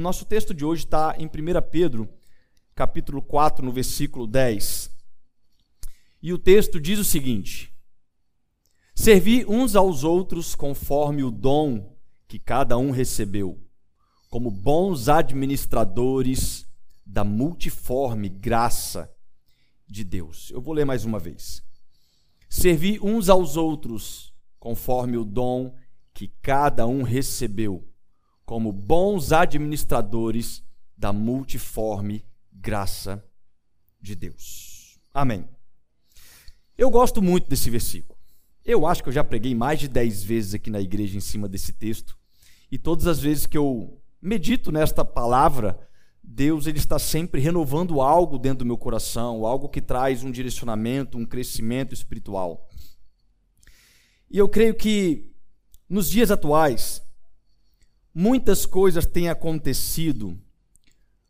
O 0.00 0.02
nosso 0.02 0.24
texto 0.24 0.54
de 0.54 0.64
hoje 0.64 0.86
está 0.86 1.14
em 1.18 1.26
1 1.26 1.30
Pedro, 1.70 2.08
capítulo 2.74 3.20
4, 3.20 3.62
no 3.62 3.70
versículo 3.70 4.26
10. 4.26 4.90
E 6.22 6.32
o 6.32 6.38
texto 6.38 6.80
diz 6.80 6.98
o 6.98 7.04
seguinte: 7.04 7.70
Servi 8.94 9.44
uns 9.44 9.76
aos 9.76 10.02
outros 10.02 10.54
conforme 10.54 11.22
o 11.22 11.30
dom 11.30 11.94
que 12.26 12.38
cada 12.38 12.78
um 12.78 12.90
recebeu, 12.90 13.62
como 14.30 14.50
bons 14.50 15.10
administradores 15.10 16.66
da 17.04 17.22
multiforme 17.22 18.30
graça 18.30 19.14
de 19.86 20.02
Deus. 20.02 20.50
Eu 20.50 20.62
vou 20.62 20.72
ler 20.72 20.86
mais 20.86 21.04
uma 21.04 21.18
vez. 21.18 21.62
Servi 22.48 22.98
uns 23.02 23.28
aos 23.28 23.54
outros 23.58 24.32
conforme 24.58 25.18
o 25.18 25.26
dom 25.26 25.76
que 26.14 26.28
cada 26.40 26.86
um 26.86 27.02
recebeu, 27.02 27.86
como 28.50 28.72
bons 28.72 29.30
administradores 29.30 30.60
da 30.96 31.12
multiforme 31.12 32.24
graça 32.52 33.24
de 34.00 34.16
Deus. 34.16 34.98
Amém. 35.14 35.48
Eu 36.76 36.90
gosto 36.90 37.22
muito 37.22 37.48
desse 37.48 37.70
versículo. 37.70 38.18
Eu 38.64 38.88
acho 38.88 39.04
que 39.04 39.08
eu 39.08 39.12
já 39.12 39.22
preguei 39.22 39.54
mais 39.54 39.78
de 39.78 39.86
dez 39.86 40.24
vezes 40.24 40.52
aqui 40.52 40.68
na 40.68 40.80
igreja 40.80 41.16
em 41.16 41.20
cima 41.20 41.48
desse 41.48 41.72
texto. 41.72 42.18
E 42.72 42.76
todas 42.76 43.06
as 43.06 43.20
vezes 43.20 43.46
que 43.46 43.56
eu 43.56 44.02
medito 44.20 44.72
nesta 44.72 45.04
palavra, 45.04 45.78
Deus 46.20 46.66
ele 46.66 46.78
está 46.78 46.98
sempre 46.98 47.40
renovando 47.40 48.00
algo 48.00 48.36
dentro 48.36 48.64
do 48.64 48.66
meu 48.66 48.76
coração, 48.76 49.46
algo 49.46 49.68
que 49.68 49.80
traz 49.80 50.24
um 50.24 50.30
direcionamento, 50.32 51.16
um 51.16 51.24
crescimento 51.24 51.94
espiritual. 51.94 52.68
E 54.28 54.36
eu 54.36 54.48
creio 54.48 54.74
que 54.74 55.30
nos 55.88 56.10
dias 56.10 56.32
atuais, 56.32 57.00
muitas 58.14 58.66
coisas 58.66 59.06
têm 59.06 59.28
acontecido 59.28 60.38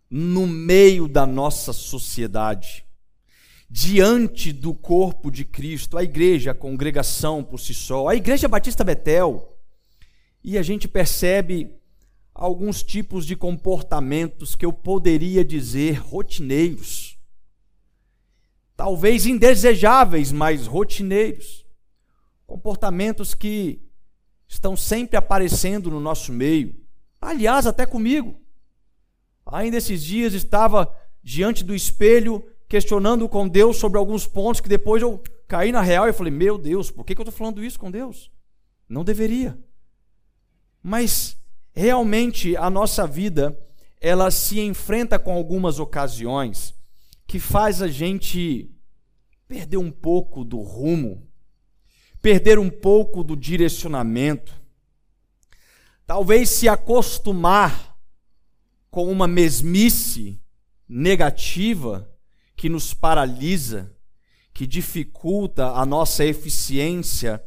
no 0.08 0.46
meio 0.46 1.06
da 1.06 1.24
nossa 1.24 1.72
sociedade, 1.72 2.84
diante 3.68 4.52
do 4.52 4.74
corpo 4.74 5.30
de 5.30 5.44
Cristo, 5.44 5.96
a 5.96 6.02
igreja, 6.02 6.50
a 6.50 6.54
congregação 6.54 7.44
por 7.44 7.58
si 7.60 7.72
só, 7.72 8.08
a 8.08 8.16
igreja 8.16 8.48
Batista 8.48 8.82
Betel, 8.82 9.56
e 10.42 10.58
a 10.58 10.62
gente 10.62 10.88
percebe 10.88 11.78
alguns 12.34 12.82
tipos 12.82 13.26
de 13.26 13.36
comportamentos 13.36 14.54
que 14.54 14.64
eu 14.64 14.72
poderia 14.72 15.44
dizer 15.44 15.98
rotineiros. 15.98 17.18
Talvez 18.76 19.26
indesejáveis, 19.26 20.32
mas 20.32 20.66
rotineiros. 20.66 21.66
Comportamentos 22.46 23.34
que 23.34 23.89
estão 24.50 24.76
sempre 24.76 25.16
aparecendo 25.16 25.90
no 25.90 26.00
nosso 26.00 26.32
meio. 26.32 26.74
Aliás, 27.20 27.68
até 27.68 27.86
comigo. 27.86 28.34
Ainda 29.46 29.76
esses 29.76 30.02
dias 30.02 30.34
estava 30.34 30.92
diante 31.22 31.62
do 31.62 31.74
espelho 31.74 32.44
questionando 32.68 33.28
com 33.28 33.48
Deus 33.48 33.76
sobre 33.76 33.96
alguns 33.96 34.26
pontos 34.26 34.60
que 34.60 34.68
depois 34.68 35.00
eu 35.00 35.22
caí 35.46 35.70
na 35.70 35.80
real 35.80 36.08
e 36.08 36.12
falei: 36.12 36.32
Meu 36.32 36.58
Deus, 36.58 36.90
por 36.90 37.06
que, 37.06 37.12
eu 37.12 37.22
estou 37.22 37.32
falando 37.32 37.62
isso 37.62 37.78
com 37.78 37.90
Deus? 37.90 38.30
Não 38.88 39.04
deveria. 39.04 39.56
Mas 40.82 41.36
realmente 41.72 42.56
a 42.56 42.68
nossa 42.68 43.06
vida 43.06 43.56
ela 44.00 44.30
se 44.32 44.58
enfrenta 44.58 45.18
com 45.18 45.32
algumas 45.32 45.78
ocasiões 45.78 46.74
que 47.26 47.38
faz 47.38 47.80
a 47.80 47.86
gente 47.86 48.68
perder 49.46 49.76
um 49.76 49.92
pouco 49.92 50.44
do 50.44 50.58
rumo, 50.58 51.29
perder 52.20 52.58
um 52.58 52.70
pouco 52.70 53.24
do 53.24 53.36
direcionamento, 53.36 54.54
talvez 56.06 56.50
se 56.50 56.68
acostumar 56.68 57.96
com 58.90 59.10
uma 59.10 59.26
mesmice 59.26 60.40
negativa 60.88 62.10
que 62.56 62.68
nos 62.68 62.92
paralisa, 62.92 63.96
que 64.52 64.66
dificulta 64.66 65.68
a 65.68 65.86
nossa 65.86 66.24
eficiência 66.24 67.42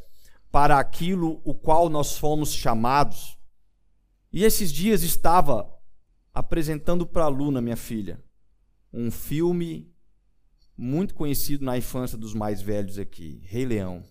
para 0.51 0.79
aquilo 0.79 1.41
o 1.43 1.53
qual 1.53 1.89
nós 1.89 2.17
fomos 2.17 2.53
chamados. 2.53 3.37
E 4.31 4.43
esses 4.43 4.71
dias 4.71 5.03
estava 5.03 5.69
apresentando 6.33 7.05
para 7.05 7.25
a 7.25 7.27
Luna, 7.27 7.61
minha 7.61 7.75
filha, 7.75 8.23
um 8.91 9.11
filme 9.11 9.93
muito 10.75 11.13
conhecido 11.13 11.63
na 11.63 11.77
infância 11.77 12.17
dos 12.17 12.33
mais 12.33 12.61
velhos 12.61 12.97
aqui, 12.97 13.41
Rei 13.43 13.65
Leão. 13.65 14.03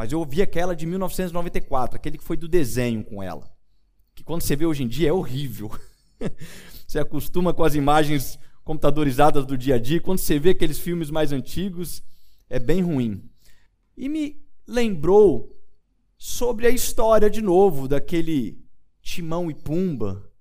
Mas 0.00 0.12
eu 0.12 0.18
ouvi 0.18 0.40
aquela 0.40 0.74
de 0.74 0.86
1994, 0.86 1.94
aquele 1.94 2.16
que 2.16 2.24
foi 2.24 2.34
do 2.34 2.48
desenho 2.48 3.04
com 3.04 3.22
ela. 3.22 3.46
Que 4.14 4.24
quando 4.24 4.40
você 4.40 4.56
vê 4.56 4.64
hoje 4.64 4.82
em 4.82 4.88
dia 4.88 5.10
é 5.10 5.12
horrível. 5.12 5.70
você 6.88 6.98
acostuma 6.98 7.52
com 7.52 7.62
as 7.62 7.74
imagens 7.74 8.38
computadorizadas 8.64 9.44
do 9.44 9.58
dia 9.58 9.74
a 9.74 9.78
dia, 9.78 10.00
quando 10.00 10.16
você 10.16 10.38
vê 10.38 10.50
aqueles 10.52 10.78
filmes 10.78 11.10
mais 11.10 11.32
antigos, 11.32 12.02
é 12.48 12.58
bem 12.58 12.80
ruim. 12.80 13.28
E 13.94 14.08
me 14.08 14.42
lembrou 14.66 15.54
sobre 16.16 16.66
a 16.66 16.70
história 16.70 17.28
de 17.28 17.42
novo 17.42 17.86
daquele 17.86 18.58
Timão 19.02 19.50
e 19.50 19.54
Pumba, 19.54 20.32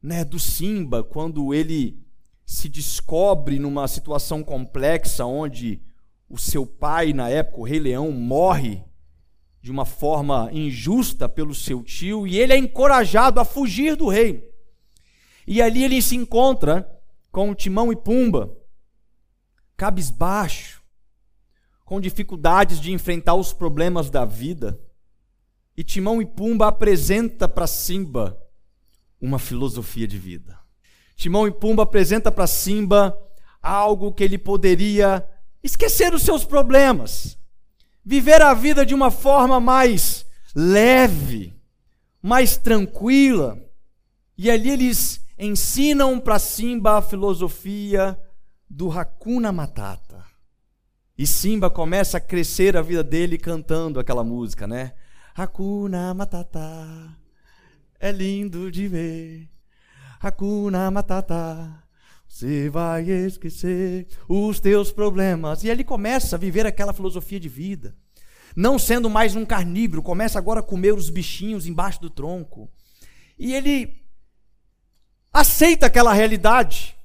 né, 0.00 0.24
do 0.24 0.38
Simba, 0.38 1.02
quando 1.02 1.52
ele 1.52 2.00
se 2.46 2.68
descobre 2.68 3.58
numa 3.58 3.88
situação 3.88 4.44
complexa 4.44 5.24
onde 5.26 5.82
o 6.28 6.38
seu 6.38 6.64
pai, 6.64 7.12
na 7.12 7.28
época, 7.28 7.58
o 7.58 7.64
Rei 7.64 7.80
Leão, 7.80 8.12
morre 8.12 8.88
de 9.62 9.70
uma 9.70 9.84
forma 9.84 10.48
injusta 10.52 11.28
pelo 11.28 11.54
seu 11.54 11.82
tio 11.82 12.26
e 12.26 12.38
ele 12.38 12.52
é 12.52 12.56
encorajado 12.56 13.40
a 13.40 13.44
fugir 13.44 13.96
do 13.96 14.08
rei. 14.08 14.48
E 15.46 15.60
ali 15.60 15.84
ele 15.84 16.00
se 16.00 16.16
encontra 16.16 16.88
com 17.30 17.54
Timão 17.54 17.92
e 17.92 17.96
Pumba, 17.96 18.56
cabisbaixo, 19.76 20.82
com 21.84 22.00
dificuldades 22.00 22.80
de 22.80 22.92
enfrentar 22.92 23.34
os 23.34 23.52
problemas 23.52 24.10
da 24.10 24.24
vida. 24.24 24.80
E 25.76 25.82
Timão 25.82 26.22
e 26.22 26.26
Pumba 26.26 26.68
apresenta 26.68 27.48
para 27.48 27.66
Simba 27.66 28.40
uma 29.20 29.38
filosofia 29.38 30.06
de 30.06 30.18
vida. 30.18 30.58
Timão 31.16 31.46
e 31.46 31.50
Pumba 31.50 31.82
apresenta 31.82 32.32
para 32.32 32.46
Simba 32.46 33.16
algo 33.60 34.12
que 34.12 34.24
ele 34.24 34.38
poderia 34.38 35.26
esquecer 35.62 36.14
os 36.14 36.22
seus 36.22 36.44
problemas, 36.44 37.38
viver 38.10 38.42
a 38.42 38.52
vida 38.52 38.84
de 38.84 38.92
uma 38.92 39.08
forma 39.08 39.60
mais 39.60 40.26
leve, 40.52 41.54
mais 42.20 42.56
tranquila. 42.56 43.56
E 44.36 44.50
ali 44.50 44.68
eles 44.68 45.24
ensinam 45.38 46.18
para 46.18 46.40
Simba 46.40 46.98
a 46.98 47.02
filosofia 47.02 48.18
do 48.68 48.90
Hakuna 48.90 49.52
Matata. 49.52 50.24
E 51.16 51.24
Simba 51.24 51.70
começa 51.70 52.16
a 52.16 52.20
crescer 52.20 52.76
a 52.76 52.82
vida 52.82 53.04
dele 53.04 53.38
cantando 53.38 54.00
aquela 54.00 54.24
música, 54.24 54.66
né? 54.66 54.92
Hakuna 55.32 56.12
Matata, 56.12 57.16
é 58.00 58.10
lindo 58.10 58.72
de 58.72 58.88
ver. 58.88 59.48
Hakuna 60.20 60.90
Matata, 60.90 61.80
você 62.30 62.70
vai 62.70 63.10
esquecer 63.10 64.06
os 64.28 64.60
teus 64.60 64.92
problemas. 64.92 65.64
E 65.64 65.68
ele 65.68 65.82
começa 65.82 66.36
a 66.36 66.38
viver 66.38 66.64
aquela 66.64 66.92
filosofia 66.92 67.40
de 67.40 67.48
vida. 67.48 67.96
Não 68.54 68.78
sendo 68.78 69.10
mais 69.10 69.34
um 69.34 69.44
carnívoro, 69.44 70.00
começa 70.00 70.38
agora 70.38 70.60
a 70.60 70.62
comer 70.62 70.94
os 70.94 71.10
bichinhos 71.10 71.66
embaixo 71.66 72.00
do 72.00 72.08
tronco. 72.08 72.70
E 73.36 73.52
ele 73.52 74.06
aceita 75.32 75.86
aquela 75.86 76.12
realidade, 76.12 76.96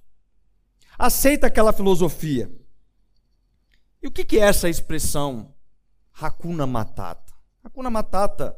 aceita 0.98 1.48
aquela 1.48 1.74
filosofia. 1.74 2.52
E 4.04 4.08
o 4.08 4.12
que 4.12 4.38
é 4.38 4.44
essa 4.44 4.70
expressão 4.70 5.56
Hakuna 6.14 6.68
Matata? 6.68 7.34
Hakuna 7.64 7.90
Matata 7.90 8.56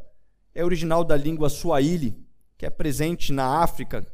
é 0.53 0.65
original 0.65 1.05
da 1.05 1.15
língua 1.15 1.49
Swahili, 1.49 2.27
que 2.57 2.65
é 2.65 2.69
presente 2.69 3.31
na 3.31 3.63
África, 3.63 4.05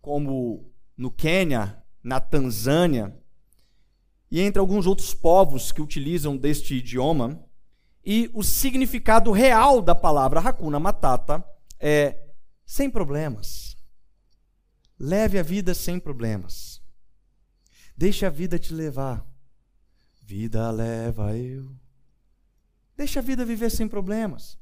como 0.00 0.72
no 0.98 1.10
Quênia, 1.10 1.82
na 2.02 2.20
Tanzânia, 2.20 3.16
e 4.30 4.40
entre 4.40 4.60
alguns 4.60 4.86
outros 4.86 5.14
povos 5.14 5.72
que 5.72 5.80
utilizam 5.80 6.36
deste 6.36 6.74
idioma. 6.74 7.42
E 8.04 8.30
o 8.34 8.42
significado 8.42 9.32
real 9.32 9.80
da 9.80 9.94
palavra 9.94 10.40
Hakuna 10.40 10.78
Matata 10.78 11.42
é 11.80 12.32
sem 12.66 12.90
problemas 12.90 13.68
Leve 14.98 15.38
a 15.38 15.42
vida 15.42 15.74
sem 15.74 16.00
problemas. 16.00 16.82
Deixe 17.96 18.26
a 18.26 18.30
vida 18.30 18.58
te 18.58 18.74
levar. 18.74 19.24
Vida 20.22 20.70
leva 20.72 21.36
eu. 21.36 21.70
Deixa 22.96 23.20
a 23.20 23.22
vida 23.22 23.44
viver 23.44 23.70
sem 23.70 23.86
problemas. 23.86 24.58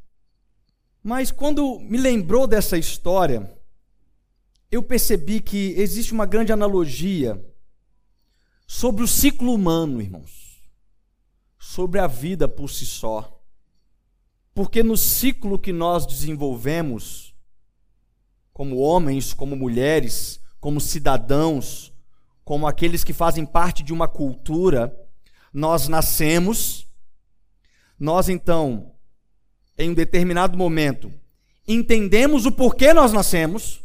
Mas 1.03 1.31
quando 1.31 1.81
me 1.81 1.97
lembrou 1.97 2.47
dessa 2.47 2.77
história, 2.77 3.51
eu 4.71 4.83
percebi 4.83 5.41
que 5.41 5.75
existe 5.77 6.13
uma 6.13 6.27
grande 6.27 6.53
analogia 6.53 7.43
sobre 8.67 9.03
o 9.03 9.09
ciclo 9.09 9.53
humano, 9.53 10.01
irmãos. 10.01 10.63
Sobre 11.59 12.01
a 12.01 12.07
vida 12.07 12.49
por 12.49 12.69
si 12.69 12.85
só. 12.85 13.41
Porque 14.55 14.83
no 14.83 14.97
ciclo 14.97 15.59
que 15.59 15.73
nós 15.73 16.07
desenvolvemos, 16.07 17.35
como 18.53 18.79
homens, 18.79 19.33
como 19.33 19.55
mulheres, 19.55 20.41
como 20.61 20.81
cidadãos, 20.81 21.93
como 22.45 22.67
aqueles 22.67 23.05
que 23.05 23.13
fazem 23.13 23.45
parte 23.45 23.83
de 23.83 23.93
uma 23.93 24.09
cultura, 24.09 24.97
nós 25.53 25.89
nascemos, 25.89 26.87
nós 27.99 28.29
então, 28.29 28.95
em 29.77 29.91
um 29.91 29.95
determinado 29.95 30.57
momento, 30.57 31.13
entendemos 31.69 32.47
o 32.47 32.53
porquê 32.53 32.93
nós 32.93 33.13
nascemos, 33.13 33.83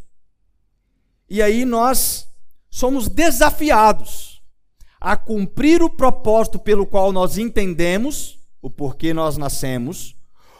e 1.31 1.41
aí 1.41 1.63
nós 1.63 2.27
somos 2.69 3.07
desafiados 3.07 4.43
a 4.99 5.15
cumprir 5.15 5.81
o 5.81 5.89
propósito 5.89 6.59
pelo 6.59 6.85
qual 6.85 7.13
nós 7.13 7.37
entendemos 7.37 8.37
o 8.61 8.69
porquê 8.69 9.13
nós 9.13 9.37
nascemos, 9.37 10.13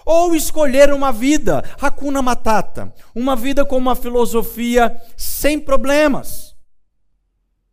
ou 0.05 0.33
escolher 0.33 0.93
uma 0.93 1.11
vida 1.11 1.59
hakuna 1.77 2.21
matata, 2.21 2.95
uma 3.13 3.35
vida 3.35 3.65
com 3.65 3.75
uma 3.75 3.97
filosofia 3.97 4.97
sem 5.17 5.59
problemas. 5.59 6.55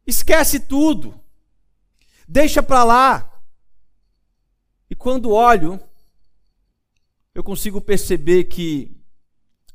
Esquece 0.05 0.59
tudo. 0.59 1.15
Deixa 2.27 2.61
para 2.65 2.83
lá. 2.83 3.33
E 4.91 4.97
quando 4.97 5.31
olho, 5.31 5.81
eu 7.33 7.45
consigo 7.45 7.81
perceber 7.81 8.45
que 8.45 9.01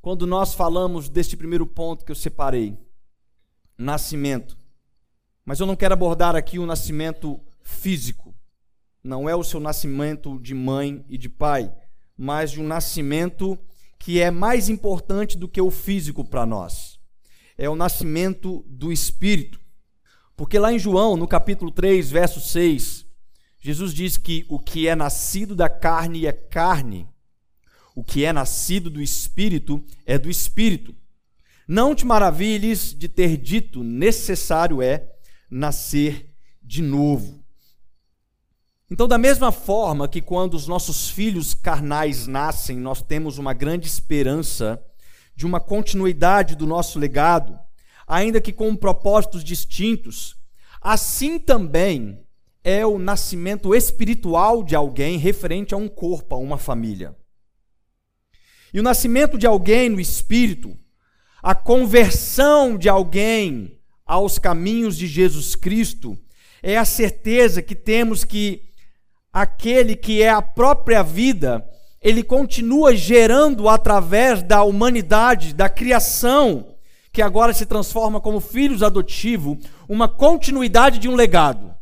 quando 0.01 0.27
nós 0.27 0.53
falamos 0.53 1.07
deste 1.07 1.37
primeiro 1.37 1.65
ponto 1.65 2.03
que 2.03 2.11
eu 2.11 2.15
separei, 2.15 2.82
nascimento. 3.77 4.57
Mas 5.45 5.59
eu 5.59 5.65
não 5.65 5.75
quero 5.75 5.93
abordar 5.93 6.35
aqui 6.35 6.59
o 6.59 6.65
nascimento 6.65 7.39
físico. 7.61 8.33
Não 9.03 9.27
é 9.27 9.35
o 9.35 9.43
seu 9.43 9.59
nascimento 9.59 10.39
de 10.39 10.53
mãe 10.53 11.03
e 11.09 11.17
de 11.17 11.27
pai, 11.27 11.73
mas 12.17 12.51
de 12.51 12.61
um 12.61 12.67
nascimento 12.67 13.59
que 13.99 14.19
é 14.19 14.31
mais 14.31 14.69
importante 14.69 15.37
do 15.37 15.47
que 15.47 15.61
o 15.61 15.71
físico 15.71 16.23
para 16.23 16.45
nós. 16.45 16.99
É 17.57 17.69
o 17.69 17.75
nascimento 17.75 18.65
do 18.67 18.91
espírito. 18.91 19.59
Porque 20.35 20.57
lá 20.57 20.73
em 20.73 20.79
João, 20.79 21.15
no 21.15 21.27
capítulo 21.27 21.71
3, 21.71 22.09
verso 22.09 22.39
6, 22.39 23.05
Jesus 23.59 23.93
diz 23.93 24.17
que 24.17 24.45
o 24.49 24.59
que 24.59 24.87
é 24.87 24.95
nascido 24.95 25.55
da 25.55 25.69
carne 25.69 26.25
é 26.25 26.31
carne, 26.31 27.07
o 27.95 28.03
que 28.03 28.25
é 28.25 28.33
nascido 28.33 28.89
do 28.89 29.01
espírito 29.01 29.83
é 30.05 30.17
do 30.17 30.29
espírito. 30.29 30.95
Não 31.67 31.95
te 31.95 32.05
maravilhes 32.05 32.93
de 32.93 33.07
ter 33.07 33.37
dito: 33.37 33.83
necessário 33.83 34.81
é 34.81 35.09
nascer 35.49 36.33
de 36.61 36.81
novo. 36.81 37.43
Então, 38.89 39.07
da 39.07 39.17
mesma 39.17 39.51
forma 39.51 40.07
que 40.07 40.21
quando 40.21 40.53
os 40.53 40.67
nossos 40.67 41.09
filhos 41.09 41.53
carnais 41.53 42.27
nascem, 42.27 42.77
nós 42.77 43.01
temos 43.01 43.37
uma 43.37 43.53
grande 43.53 43.87
esperança 43.87 44.79
de 45.35 45.45
uma 45.45 45.59
continuidade 45.59 46.55
do 46.55 46.67
nosso 46.67 46.99
legado, 46.99 47.57
ainda 48.05 48.39
que 48.39 48.53
com 48.53 48.75
propósitos 48.75 49.43
distintos, 49.43 50.35
assim 50.79 51.39
também 51.39 52.23
é 52.63 52.85
o 52.85 52.99
nascimento 52.99 53.73
espiritual 53.73 54.63
de 54.63 54.75
alguém 54.75 55.17
referente 55.17 55.73
a 55.73 55.77
um 55.77 55.87
corpo, 55.87 56.35
a 56.35 56.37
uma 56.37 56.57
família. 56.57 57.15
E 58.73 58.79
o 58.79 58.83
nascimento 58.83 59.37
de 59.37 59.47
alguém 59.47 59.89
no 59.89 59.99
espírito 59.99 60.77
a 61.43 61.53
conversão 61.53 62.77
de 62.77 62.87
alguém 62.87 63.77
aos 64.05 64.39
caminhos 64.39 64.97
de 64.97 65.05
Jesus 65.05 65.55
Cristo 65.55 66.17
é 66.63 66.77
a 66.77 66.85
certeza 66.85 67.61
que 67.61 67.75
temos 67.75 68.23
que 68.23 68.61
aquele 69.31 69.93
que 69.97 70.23
é 70.23 70.29
a 70.29 70.41
própria 70.41 71.03
vida, 71.03 71.67
ele 72.01 72.23
continua 72.23 72.95
gerando 72.95 73.67
através 73.67 74.41
da 74.41 74.63
humanidade, 74.63 75.53
da 75.53 75.67
criação, 75.67 76.77
que 77.11 77.21
agora 77.21 77.53
se 77.53 77.65
transforma 77.65 78.21
como 78.21 78.39
filhos 78.39 78.81
adotivos, 78.81 79.57
uma 79.89 80.07
continuidade 80.07 80.97
de 80.97 81.09
um 81.09 81.15
legado. 81.15 81.75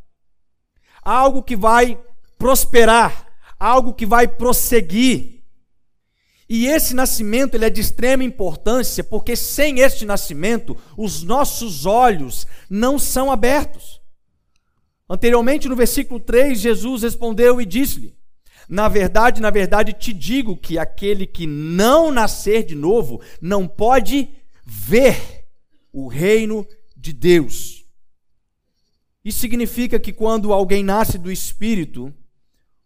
Algo 1.04 1.44
que 1.44 1.56
vai 1.56 2.00
prosperar, 2.40 3.28
algo 3.60 3.94
que 3.94 4.08
vai 4.08 4.28
prosseguir. 4.28 5.41
E 6.54 6.68
esse 6.68 6.94
nascimento 6.94 7.56
ele 7.56 7.64
é 7.64 7.70
de 7.70 7.80
extrema 7.80 8.26
importância, 8.26 9.06
porque 9.06 9.38
sem 9.38 9.80
este 9.80 10.06
nascimento, 10.06 10.76
os 10.98 11.24
nossos 11.24 11.86
olhos 11.86 12.46
não 12.70 13.00
são 13.00 13.32
abertos. 13.32 14.02
Anteriormente, 15.10 15.70
no 15.70 15.78
versículo 15.78 16.20
3, 16.20 16.60
Jesus 16.60 17.04
respondeu 17.04 17.62
e 17.62 17.66
disse-lhe: 17.66 18.18
Na 18.68 18.90
verdade, 18.90 19.42
na 19.42 19.50
verdade 19.50 19.94
te 19.94 20.12
digo 20.12 20.58
que 20.58 20.78
aquele 20.78 21.26
que 21.26 21.48
não 21.48 22.12
nascer 22.12 22.66
de 22.66 22.76
novo 22.76 23.22
não 23.42 23.66
pode 23.66 24.28
ver 24.66 25.46
o 25.94 26.10
reino 26.10 26.68
de 26.98 27.14
Deus. 27.14 27.86
Isso 29.24 29.40
significa 29.40 29.98
que 29.98 30.12
quando 30.12 30.52
alguém 30.52 30.84
nasce 30.84 31.18
do 31.18 31.32
Espírito, 31.32 32.14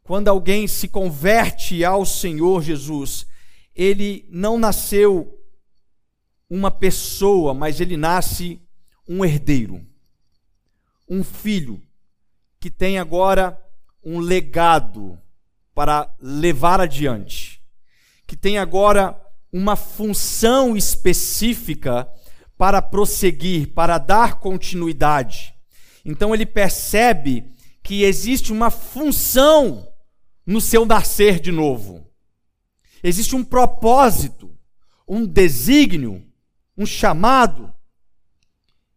quando 0.03 0.27
alguém 0.27 0.68
se 0.68 0.88
converte 0.88 1.83
ao 1.83 2.06
Senhor 2.06 2.61
Jesus, 2.61 3.25
ele 3.75 4.25
não 4.30 4.57
nasceu 4.57 5.38
uma 6.50 6.72
pessoa, 6.72 7.54
mas 7.54 7.81
ele 7.81 7.98
nasce 7.98 8.62
um 9.07 9.25
herdeiro, 9.25 9.86
um 11.10 11.24
filho 11.24 11.81
que 12.60 12.69
tem 12.69 12.98
agora 12.98 13.60
um 14.04 14.19
legado 14.19 15.19
para 15.74 16.13
levar 16.19 16.80
adiante, 16.80 17.62
que 18.25 18.36
tem 18.36 18.57
agora 18.57 19.19
uma 19.51 19.75
função 19.75 20.75
específica 20.75 22.10
para 22.57 22.81
prosseguir, 22.81 23.74
para 23.74 23.98
dar 23.98 24.39
continuidade. 24.39 25.54
Então 26.04 26.33
ele 26.33 26.45
percebe 26.45 27.51
que 27.83 28.04
existe 28.04 28.51
uma 28.51 28.69
função 28.69 29.88
no 30.45 30.62
seu 30.62 30.86
nascer 30.86 31.39
de 31.39 31.51
novo. 31.51 32.05
Existe 33.07 33.36
um 33.36 33.44
propósito, 33.44 34.50
um 35.07 35.28
desígnio, 35.28 36.25
um 36.75 36.88
chamado. 36.88 37.72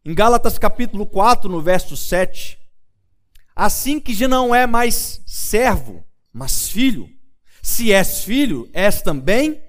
Em 0.02 0.14
Gálatas 0.14 0.58
capítulo 0.58 1.04
4, 1.04 1.50
no 1.50 1.60
verso 1.60 1.94
7, 1.94 2.58
assim 3.54 4.00
que 4.00 4.14
já 4.14 4.26
não 4.26 4.54
é 4.54 4.66
mais 4.66 5.20
servo, 5.26 6.02
mas 6.32 6.70
filho. 6.70 7.06
Se 7.62 7.92
és 7.92 8.24
filho, 8.24 8.70
és 8.72 9.02
também 9.02 9.62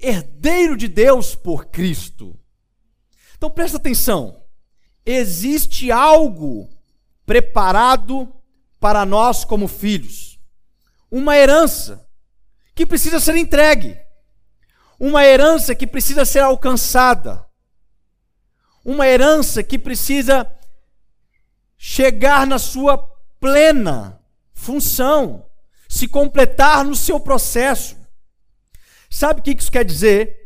herdeiro 0.00 0.76
de 0.76 0.88
Deus 0.88 1.36
por 1.36 1.66
Cristo. 1.66 2.36
Então 3.36 3.48
presta 3.48 3.76
atenção. 3.76 4.42
Existe 5.06 5.92
algo 5.92 6.68
preparado 7.24 8.28
para 8.80 9.06
nós 9.06 9.44
como 9.44 9.68
filhos. 9.68 10.40
Uma 11.08 11.36
herança 11.36 12.03
que 12.74 12.84
precisa 12.84 13.20
ser 13.20 13.36
entregue, 13.36 13.96
uma 14.98 15.24
herança 15.24 15.74
que 15.74 15.86
precisa 15.86 16.24
ser 16.24 16.40
alcançada, 16.40 17.44
uma 18.84 19.06
herança 19.06 19.62
que 19.62 19.78
precisa 19.78 20.50
chegar 21.76 22.46
na 22.46 22.58
sua 22.58 22.98
plena 23.38 24.20
função, 24.52 25.46
se 25.88 26.08
completar 26.08 26.84
no 26.84 26.96
seu 26.96 27.20
processo. 27.20 27.96
Sabe 29.10 29.40
o 29.40 29.42
que 29.42 29.52
isso 29.52 29.70
quer 29.70 29.84
dizer? 29.84 30.44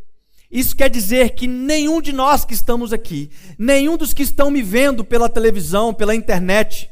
Isso 0.51 0.75
quer 0.75 0.91
dizer 0.91 1.31
que 1.31 1.47
nenhum 1.47 2.01
de 2.01 2.13
nós 2.13 2.45
que 2.45 2.55
estamos 2.55 2.93
aqui, 2.93 3.31
nenhum 3.59 3.97
dos 3.97 4.13
que 4.13 4.23
estão 4.23 4.51
me 4.51 4.63
vendo 4.63 5.05
pela 5.05 5.29
televisão, 5.29 5.95
pela 5.95 6.15
internet, 6.15 6.91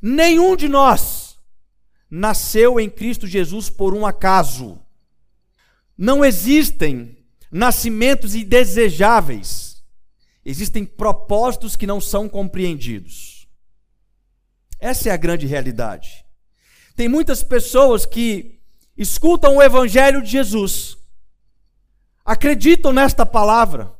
nenhum 0.00 0.56
de 0.56 0.68
nós 0.68 1.27
nasceu 2.10 2.80
em 2.80 2.88
Cristo 2.88 3.26
Jesus 3.26 3.68
por 3.68 3.94
um 3.94 4.06
acaso. 4.06 4.80
Não 5.96 6.24
existem 6.24 7.18
nascimentos 7.50 8.34
indesejáveis. 8.34 9.82
Existem 10.44 10.84
propósitos 10.84 11.76
que 11.76 11.86
não 11.86 12.00
são 12.00 12.28
compreendidos. 12.28 13.48
Essa 14.78 15.10
é 15.10 15.12
a 15.12 15.16
grande 15.16 15.46
realidade. 15.46 16.24
Tem 16.94 17.08
muitas 17.08 17.42
pessoas 17.42 18.06
que 18.06 18.60
escutam 18.96 19.56
o 19.56 19.62
Evangelho 19.62 20.22
de 20.22 20.30
Jesus, 20.30 20.96
acreditam 22.24 22.92
nesta 22.92 23.24
palavra, 23.24 23.94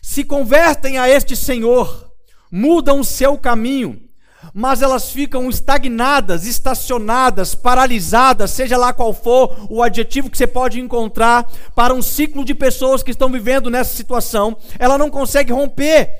se 0.00 0.24
convertem 0.24 0.98
a 0.98 1.08
este 1.08 1.36
Senhor, 1.36 2.10
mudam 2.50 3.00
o 3.00 3.04
seu 3.04 3.36
caminho, 3.36 4.09
mas 4.54 4.82
elas 4.82 5.10
ficam 5.10 5.48
estagnadas, 5.48 6.46
estacionadas, 6.46 7.54
paralisadas, 7.54 8.50
seja 8.50 8.76
lá 8.76 8.92
qual 8.92 9.12
for 9.12 9.66
o 9.68 9.82
adjetivo 9.82 10.30
que 10.30 10.38
você 10.38 10.46
pode 10.46 10.80
encontrar 10.80 11.50
para 11.74 11.94
um 11.94 12.02
ciclo 12.02 12.44
de 12.44 12.54
pessoas 12.54 13.02
que 13.02 13.10
estão 13.10 13.30
vivendo 13.30 13.70
nessa 13.70 13.94
situação. 13.94 14.56
Ela 14.78 14.98
não 14.98 15.10
consegue 15.10 15.52
romper. 15.52 16.10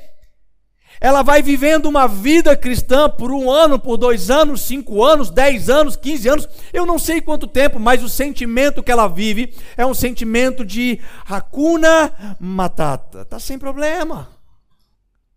ela 1.00 1.22
vai 1.22 1.40
vivendo 1.40 1.86
uma 1.86 2.06
vida 2.06 2.54
cristã 2.54 3.08
por 3.08 3.32
um 3.32 3.50
ano, 3.50 3.78
por 3.78 3.96
dois 3.96 4.30
anos, 4.30 4.60
cinco 4.60 5.02
anos, 5.02 5.30
dez 5.30 5.70
anos, 5.70 5.96
quinze 5.96 6.28
anos, 6.28 6.46
eu 6.74 6.84
não 6.84 6.98
sei 6.98 7.22
quanto 7.22 7.46
tempo, 7.46 7.80
mas 7.80 8.02
o 8.02 8.08
sentimento 8.08 8.82
que 8.82 8.92
ela 8.92 9.08
vive 9.08 9.54
é 9.78 9.86
um 9.86 9.94
sentimento 9.94 10.62
de 10.62 11.00
racuna 11.24 12.36
matata. 12.38 13.24
Tá 13.24 13.38
sem 13.38 13.58
problema, 13.58 14.28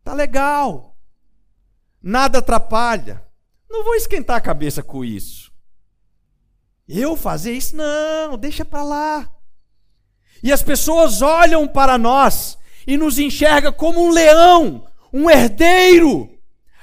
tá 0.03 0.13
legal, 0.13 0.92
nada 2.03 2.39
atrapalha. 2.39 3.23
Não 3.69 3.83
vou 3.83 3.95
esquentar 3.95 4.35
a 4.35 4.41
cabeça 4.41 4.83
com 4.83 5.03
isso. 5.03 5.51
Eu 6.87 7.15
fazer 7.15 7.53
isso? 7.53 7.75
Não, 7.75 8.37
deixa 8.37 8.63
para 8.63 8.83
lá. 8.83 9.31
E 10.43 10.51
as 10.51 10.61
pessoas 10.61 11.21
olham 11.21 11.67
para 11.67 11.97
nós 11.97 12.57
e 12.85 12.97
nos 12.97 13.17
enxergam 13.17 13.71
como 13.71 14.05
um 14.05 14.11
leão 14.11 14.85
um 15.13 15.29
herdeiro, 15.29 16.27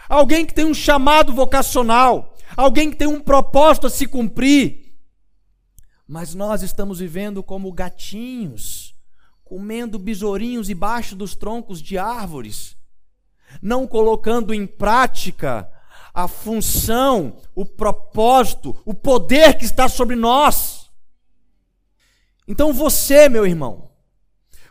alguém 0.08 0.46
que 0.46 0.54
tem 0.54 0.64
um 0.64 0.72
chamado 0.72 1.34
vocacional, 1.34 2.36
alguém 2.56 2.88
que 2.88 2.96
tem 2.96 3.08
um 3.08 3.20
propósito 3.20 3.88
a 3.88 3.90
se 3.90 4.06
cumprir. 4.06 4.94
Mas 6.06 6.32
nós 6.34 6.62
estamos 6.62 7.00
vivendo 7.00 7.42
como 7.42 7.72
gatinhos, 7.72 8.94
comendo 9.44 9.98
besourinhos 9.98 10.68
debaixo 10.68 11.16
dos 11.16 11.34
troncos 11.34 11.82
de 11.82 11.98
árvores, 11.98 12.76
não 13.62 13.86
colocando 13.86 14.54
em 14.54 14.66
prática 14.66 15.70
a 16.12 16.26
função, 16.26 17.36
o 17.54 17.64
propósito, 17.64 18.76
o 18.84 18.92
poder 18.92 19.56
que 19.56 19.64
está 19.64 19.88
sobre 19.88 20.16
nós. 20.16 20.90
Então 22.46 22.72
você, 22.72 23.28
meu 23.28 23.46
irmão, 23.46 23.90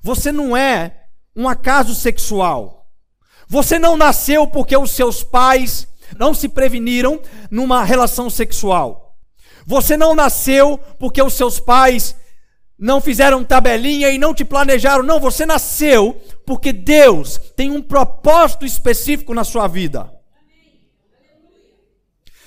você 0.02 0.32
não 0.32 0.56
é 0.56 1.08
um 1.36 1.48
acaso 1.48 1.96
sexual. 1.96 2.88
Você 3.48 3.80
não 3.80 3.98
nasceu 3.98 4.46
porque 4.46 4.76
os 4.76 4.92
seus 4.92 5.24
pais 5.24 5.88
não 6.18 6.34
se 6.34 6.50
preveniram 6.50 7.20
numa 7.50 7.84
relação 7.84 8.30
sexual. 8.30 9.18
Você 9.66 9.96
não 9.96 10.16
nasceu 10.16 10.78
porque 11.00 11.22
os 11.22 11.34
seus 11.34 11.60
pais 11.60 12.16
não 12.78 13.02
fizeram 13.02 13.44
tabelinha 13.44 14.10
e 14.10 14.18
não 14.18 14.34
te 14.34 14.46
planejaram. 14.46 15.04
Não, 15.04 15.20
você 15.20 15.46
nasceu 15.46 16.20
porque 16.50 16.74
Deus 16.74 17.38
tem 17.56 17.70
um 17.70 17.80
propósito 17.80 18.66
específico 18.66 19.36
na 19.36 19.44
sua 19.44 19.68
vida. 19.68 20.12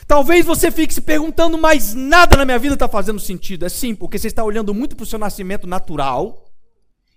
Talvez 0.09 0.45
você 0.45 0.73
fique 0.73 0.93
se 0.93 1.01
perguntando, 1.01 1.57
mas 1.57 1.95
nada 1.95 2.37
na 2.37 2.45
minha 2.45 2.59
vida 2.59 2.75
está 2.75 2.89
fazendo 2.89 3.21
sentido. 3.21 3.65
É 3.65 3.69
sim, 3.69 3.95
porque 3.95 4.19
você 4.19 4.27
está 4.27 4.43
olhando 4.43 4.75
muito 4.75 4.97
para 4.97 5.05
o 5.05 5.07
seu 5.07 5.21
nascimento 5.21 5.69
natural 5.69 6.51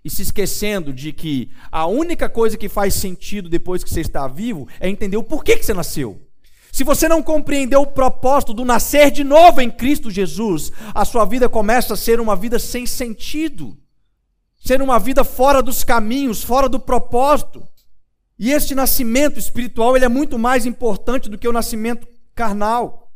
e 0.04 0.12
se 0.12 0.22
esquecendo 0.22 0.94
de 0.94 1.12
que 1.12 1.50
a 1.72 1.88
única 1.88 2.30
coisa 2.30 2.56
que 2.56 2.70
faz 2.70 2.94
sentido 2.94 3.50
depois 3.50 3.84
que 3.84 3.90
você 3.90 4.02
está 4.02 4.28
vivo 4.28 4.68
é 4.80 4.88
entender 4.88 5.18
o 5.18 5.24
porquê 5.24 5.58
que 5.58 5.66
você 5.66 5.74
nasceu. 5.74 6.22
Se 6.72 6.84
você 6.84 7.10
não 7.10 7.24
compreendeu 7.24 7.82
o 7.82 7.88
propósito 7.88 8.54
do 8.54 8.64
nascer 8.64 9.10
de 9.10 9.24
novo 9.24 9.60
em 9.60 9.72
Cristo 9.72 10.12
Jesus, 10.12 10.72
a 10.94 11.04
sua 11.04 11.26
vida 11.26 11.50
começa 11.50 11.96
a 11.96 11.98
ser 11.98 12.20
uma 12.20 12.36
vida 12.36 12.60
sem 12.60 12.86
sentido, 12.86 13.76
ser 14.66 14.82
uma 14.82 14.98
vida 14.98 15.24
fora 15.24 15.62
dos 15.62 15.84
caminhos, 15.84 16.44
fora 16.44 16.68
do 16.68 16.80
propósito. 16.80 17.64
E 18.38 18.52
este 18.52 18.74
nascimento 18.74 19.38
espiritual 19.38 19.96
ele 19.96 20.06
é 20.06 20.10
muito 20.10 20.40
mais 20.40 20.66
importante 20.66 21.30
do 21.30 21.38
que 21.38 21.48
o 21.48 21.54
nascimento 21.54 22.08
carnal, 22.34 23.12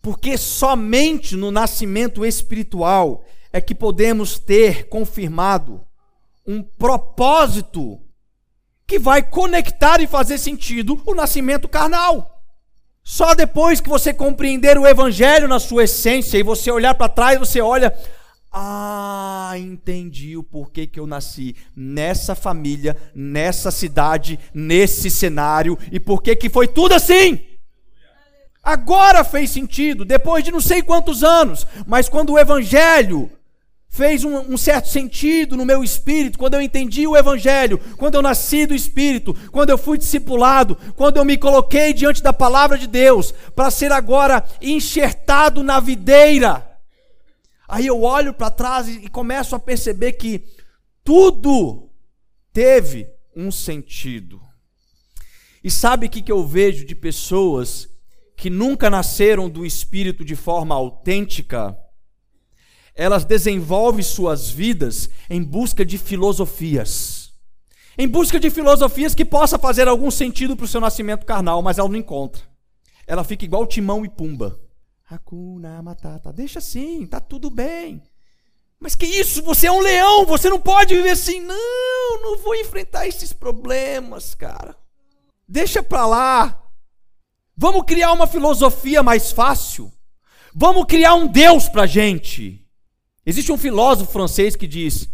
porque 0.00 0.38
somente 0.38 1.34
no 1.34 1.50
nascimento 1.50 2.24
espiritual 2.24 3.24
é 3.52 3.60
que 3.60 3.74
podemos 3.74 4.38
ter 4.38 4.88
confirmado 4.88 5.84
um 6.46 6.62
propósito 6.62 8.00
que 8.86 9.00
vai 9.00 9.20
conectar 9.20 10.00
e 10.00 10.06
fazer 10.06 10.38
sentido 10.38 11.02
o 11.04 11.14
nascimento 11.14 11.68
carnal. 11.68 12.40
Só 13.02 13.34
depois 13.34 13.80
que 13.80 13.88
você 13.88 14.14
compreender 14.14 14.78
o 14.78 14.86
evangelho 14.86 15.48
na 15.48 15.58
sua 15.58 15.84
essência 15.84 16.38
e 16.38 16.42
você 16.42 16.70
olhar 16.70 16.94
para 16.94 17.08
trás, 17.08 17.38
você 17.38 17.60
olha, 17.60 17.92
ah, 18.60 19.52
entendi 19.56 20.36
o 20.36 20.42
porquê 20.42 20.84
que 20.84 20.98
eu 20.98 21.06
nasci 21.06 21.54
nessa 21.76 22.34
família, 22.34 22.96
nessa 23.14 23.70
cidade, 23.70 24.36
nesse 24.52 25.08
cenário 25.10 25.78
e 25.92 26.00
porquê 26.00 26.34
que 26.34 26.50
foi 26.50 26.66
tudo 26.66 26.92
assim. 26.92 27.38
Agora 28.60 29.22
fez 29.22 29.50
sentido, 29.50 30.04
depois 30.04 30.42
de 30.42 30.50
não 30.50 30.60
sei 30.60 30.82
quantos 30.82 31.22
anos, 31.22 31.64
mas 31.86 32.08
quando 32.08 32.32
o 32.32 32.38
evangelho 32.38 33.30
fez 33.88 34.24
um, 34.24 34.36
um, 34.52 34.56
certo 34.56 34.88
sentido 34.88 35.56
no 35.56 35.64
meu 35.64 35.84
espírito, 35.84 36.36
quando 36.36 36.54
eu 36.54 36.60
entendi 36.60 37.06
o 37.06 37.16
Evangelho, 37.16 37.80
quando 37.96 38.16
eu 38.16 38.22
nasci 38.22 38.66
do 38.66 38.74
Espírito, 38.74 39.34
quando 39.50 39.70
eu 39.70 39.78
fui 39.78 39.96
discipulado, 39.96 40.76
quando 40.94 41.16
eu 41.16 41.24
me 41.24 41.38
coloquei 41.38 41.94
diante 41.94 42.22
da 42.22 42.32
palavra 42.32 42.76
de 42.76 42.86
Deus, 42.86 43.32
para 43.56 43.70
ser 43.70 43.90
agora 43.90 44.44
enxertado 44.60 45.62
na 45.62 45.80
videira. 45.80 46.67
Aí 47.68 47.86
eu 47.86 48.02
olho 48.02 48.32
para 48.32 48.50
trás 48.50 48.88
e 48.88 49.08
começo 49.08 49.54
a 49.54 49.58
perceber 49.58 50.14
que 50.14 50.44
tudo 51.04 51.90
teve 52.52 53.06
um 53.36 53.52
sentido. 53.52 54.40
E 55.62 55.70
sabe 55.70 56.06
o 56.06 56.10
que, 56.10 56.22
que 56.22 56.32
eu 56.32 56.46
vejo 56.46 56.84
de 56.86 56.94
pessoas 56.94 57.88
que 58.36 58.48
nunca 58.48 58.88
nasceram 58.88 59.50
do 59.50 59.66
Espírito 59.66 60.24
de 60.24 60.34
forma 60.34 60.74
autêntica? 60.74 61.76
elas 62.98 63.24
desenvolvem 63.24 64.02
suas 64.02 64.50
vidas 64.50 65.08
em 65.30 65.40
busca 65.40 65.84
de 65.84 65.96
filosofias. 65.96 67.32
Em 67.96 68.08
busca 68.08 68.40
de 68.40 68.50
filosofias 68.50 69.14
que 69.14 69.24
possa 69.24 69.56
fazer 69.56 69.86
algum 69.86 70.10
sentido 70.10 70.56
para 70.56 70.64
o 70.64 70.68
seu 70.68 70.80
nascimento 70.80 71.24
carnal, 71.24 71.62
mas 71.62 71.78
ela 71.78 71.88
não 71.88 71.94
encontra. 71.94 72.42
Ela 73.06 73.22
fica 73.22 73.44
igual 73.44 73.66
Timão 73.66 74.04
e 74.04 74.08
Pumba. 74.08 74.58
Hakuna 75.10 75.82
Matata. 75.82 76.32
Deixa 76.32 76.58
assim, 76.58 77.06
tá 77.06 77.20
tudo 77.20 77.50
bem. 77.50 78.02
Mas 78.78 78.94
que 78.94 79.06
isso? 79.06 79.42
Você 79.42 79.66
é 79.66 79.72
um 79.72 79.80
leão, 79.80 80.24
você 80.24 80.48
não 80.48 80.60
pode 80.60 80.94
viver 80.94 81.10
assim. 81.10 81.40
Não, 81.40 82.22
não 82.22 82.38
vou 82.38 82.54
enfrentar 82.54 83.06
esses 83.06 83.32
problemas, 83.32 84.34
cara. 84.34 84.76
Deixa 85.48 85.82
para 85.82 86.06
lá. 86.06 86.62
Vamos 87.56 87.82
criar 87.84 88.12
uma 88.12 88.26
filosofia 88.26 89.02
mais 89.02 89.32
fácil. 89.32 89.92
Vamos 90.54 90.84
criar 90.84 91.14
um 91.14 91.26
Deus 91.26 91.68
para 91.68 91.86
gente. 91.86 92.64
Existe 93.26 93.50
um 93.50 93.58
filósofo 93.58 94.12
francês 94.12 94.54
que 94.54 94.66
diz: 94.66 95.08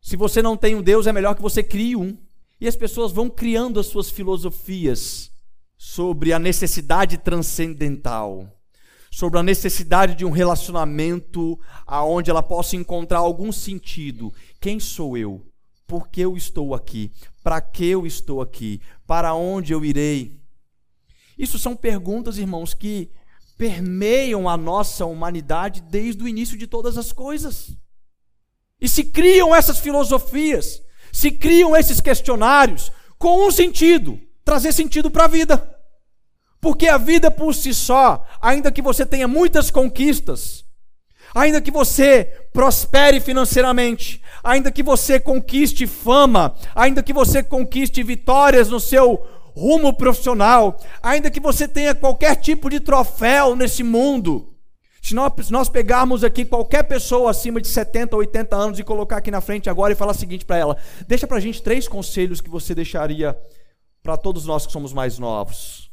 se 0.00 0.16
você 0.16 0.42
não 0.42 0.56
tem 0.56 0.74
um 0.74 0.82
Deus, 0.82 1.06
é 1.06 1.12
melhor 1.12 1.34
que 1.34 1.42
você 1.42 1.62
crie 1.62 1.96
um. 1.96 2.16
E 2.60 2.66
as 2.66 2.76
pessoas 2.76 3.12
vão 3.12 3.30
criando 3.30 3.78
as 3.78 3.86
suas 3.86 4.10
filosofias 4.10 5.30
sobre 5.76 6.32
a 6.32 6.38
necessidade 6.40 7.16
transcendental, 7.18 8.57
sobre 9.10 9.38
a 9.38 9.42
necessidade 9.42 10.14
de 10.14 10.24
um 10.24 10.30
relacionamento 10.30 11.58
aonde 11.86 12.30
ela 12.30 12.42
possa 12.42 12.76
encontrar 12.76 13.18
algum 13.18 13.50
sentido. 13.50 14.32
Quem 14.60 14.78
sou 14.78 15.16
eu? 15.16 15.46
Por 15.86 16.08
que 16.08 16.20
eu 16.20 16.36
estou 16.36 16.74
aqui? 16.74 17.10
Para 17.42 17.60
que 17.60 17.86
eu 17.86 18.06
estou 18.06 18.42
aqui? 18.42 18.80
Para 19.06 19.34
onde 19.34 19.72
eu 19.72 19.84
irei? 19.84 20.38
Isso 21.38 21.58
são 21.58 21.74
perguntas, 21.74 22.36
irmãos, 22.36 22.74
que 22.74 23.10
permeiam 23.56 24.48
a 24.48 24.56
nossa 24.56 25.06
humanidade 25.06 25.80
desde 25.80 26.22
o 26.22 26.28
início 26.28 26.58
de 26.58 26.66
todas 26.66 26.98
as 26.98 27.12
coisas. 27.12 27.76
E 28.80 28.88
se 28.88 29.04
criam 29.04 29.54
essas 29.54 29.78
filosofias, 29.78 30.82
se 31.12 31.30
criam 31.30 31.74
esses 31.74 32.00
questionários 32.00 32.92
com 33.18 33.46
um 33.46 33.50
sentido: 33.50 34.20
trazer 34.44 34.72
sentido 34.72 35.10
para 35.10 35.24
a 35.24 35.28
vida. 35.28 35.77
Porque 36.60 36.88
a 36.88 36.98
vida 36.98 37.30
por 37.30 37.54
si 37.54 37.72
só, 37.72 38.24
ainda 38.40 38.72
que 38.72 38.82
você 38.82 39.06
tenha 39.06 39.28
muitas 39.28 39.70
conquistas, 39.70 40.64
ainda 41.34 41.60
que 41.60 41.70
você 41.70 42.24
prospere 42.52 43.20
financeiramente, 43.20 44.20
ainda 44.42 44.70
que 44.72 44.82
você 44.82 45.20
conquiste 45.20 45.86
fama, 45.86 46.54
ainda 46.74 47.02
que 47.02 47.12
você 47.12 47.42
conquiste 47.42 48.02
vitórias 48.02 48.68
no 48.68 48.80
seu 48.80 49.24
rumo 49.54 49.92
profissional, 49.92 50.78
ainda 51.02 51.30
que 51.30 51.40
você 51.40 51.66
tenha 51.66 51.94
qualquer 51.94 52.36
tipo 52.36 52.68
de 52.70 52.80
troféu 52.80 53.56
nesse 53.56 53.82
mundo. 53.82 54.54
Se 55.00 55.14
nós, 55.14 55.68
pegarmos 55.68 56.22
aqui 56.22 56.44
qualquer 56.44 56.82
pessoa 56.82 57.30
acima 57.30 57.60
de 57.60 57.68
70, 57.68 58.14
80 58.14 58.56
anos 58.56 58.78
e 58.78 58.84
colocar 58.84 59.16
aqui 59.16 59.30
na 59.30 59.40
frente 59.40 59.70
agora 59.70 59.92
e 59.92 59.96
falar 59.96 60.12
o 60.12 60.14
seguinte 60.14 60.44
para 60.44 60.58
ela: 60.58 60.76
deixa 61.06 61.26
para 61.26 61.38
a 61.38 61.40
gente 61.40 61.62
três 61.62 61.88
conselhos 61.88 62.40
que 62.40 62.50
você 62.50 62.74
deixaria 62.74 63.38
para 64.02 64.16
todos 64.16 64.44
nós 64.44 64.66
que 64.66 64.72
somos 64.72 64.92
mais 64.92 65.18
novos. 65.18 65.87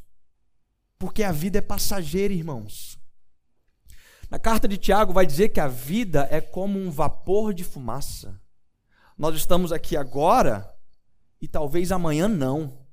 Porque 0.97 1.23
a 1.23 1.31
vida 1.31 1.59
é 1.59 1.61
passageira, 1.61 2.33
irmãos. 2.33 2.97
Na 4.29 4.39
carta 4.39 4.67
de 4.67 4.77
Tiago 4.77 5.13
vai 5.13 5.25
dizer 5.25 5.49
que 5.49 5.59
a 5.59 5.67
vida 5.67 6.27
é 6.31 6.41
como 6.41 6.79
um 6.79 6.89
vapor 6.89 7.53
de 7.53 7.63
fumaça. 7.63 8.39
Nós 9.17 9.35
estamos 9.35 9.71
aqui 9.71 9.95
agora 9.95 10.69
e 11.41 11.47
talvez 11.47 11.91
amanhã 11.91 12.27
não. 12.27 12.85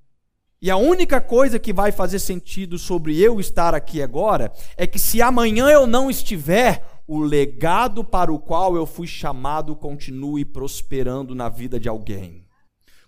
E 0.60 0.70
a 0.70 0.76
única 0.76 1.20
coisa 1.20 1.58
que 1.58 1.72
vai 1.72 1.90
fazer 1.90 2.20
sentido 2.20 2.78
sobre 2.78 3.18
eu 3.18 3.40
estar 3.40 3.74
aqui 3.74 4.00
agora 4.00 4.52
é 4.76 4.86
que 4.86 4.98
se 4.98 5.20
amanhã 5.20 5.68
eu 5.68 5.86
não 5.86 6.08
estiver, 6.08 7.02
o 7.06 7.20
legado 7.20 8.04
para 8.04 8.32
o 8.32 8.38
qual 8.38 8.76
eu 8.76 8.86
fui 8.86 9.06
chamado 9.06 9.74
continue 9.74 10.44
prosperando 10.44 11.34
na 11.34 11.48
vida 11.48 11.80
de 11.80 11.88
alguém. 11.88 12.46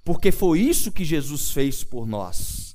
Porque 0.04 0.32
foi 0.32 0.60
isso 0.60 0.90
que 0.90 1.04
Jesus 1.04 1.52
fez 1.52 1.84
por 1.84 2.06
nós. 2.06 2.73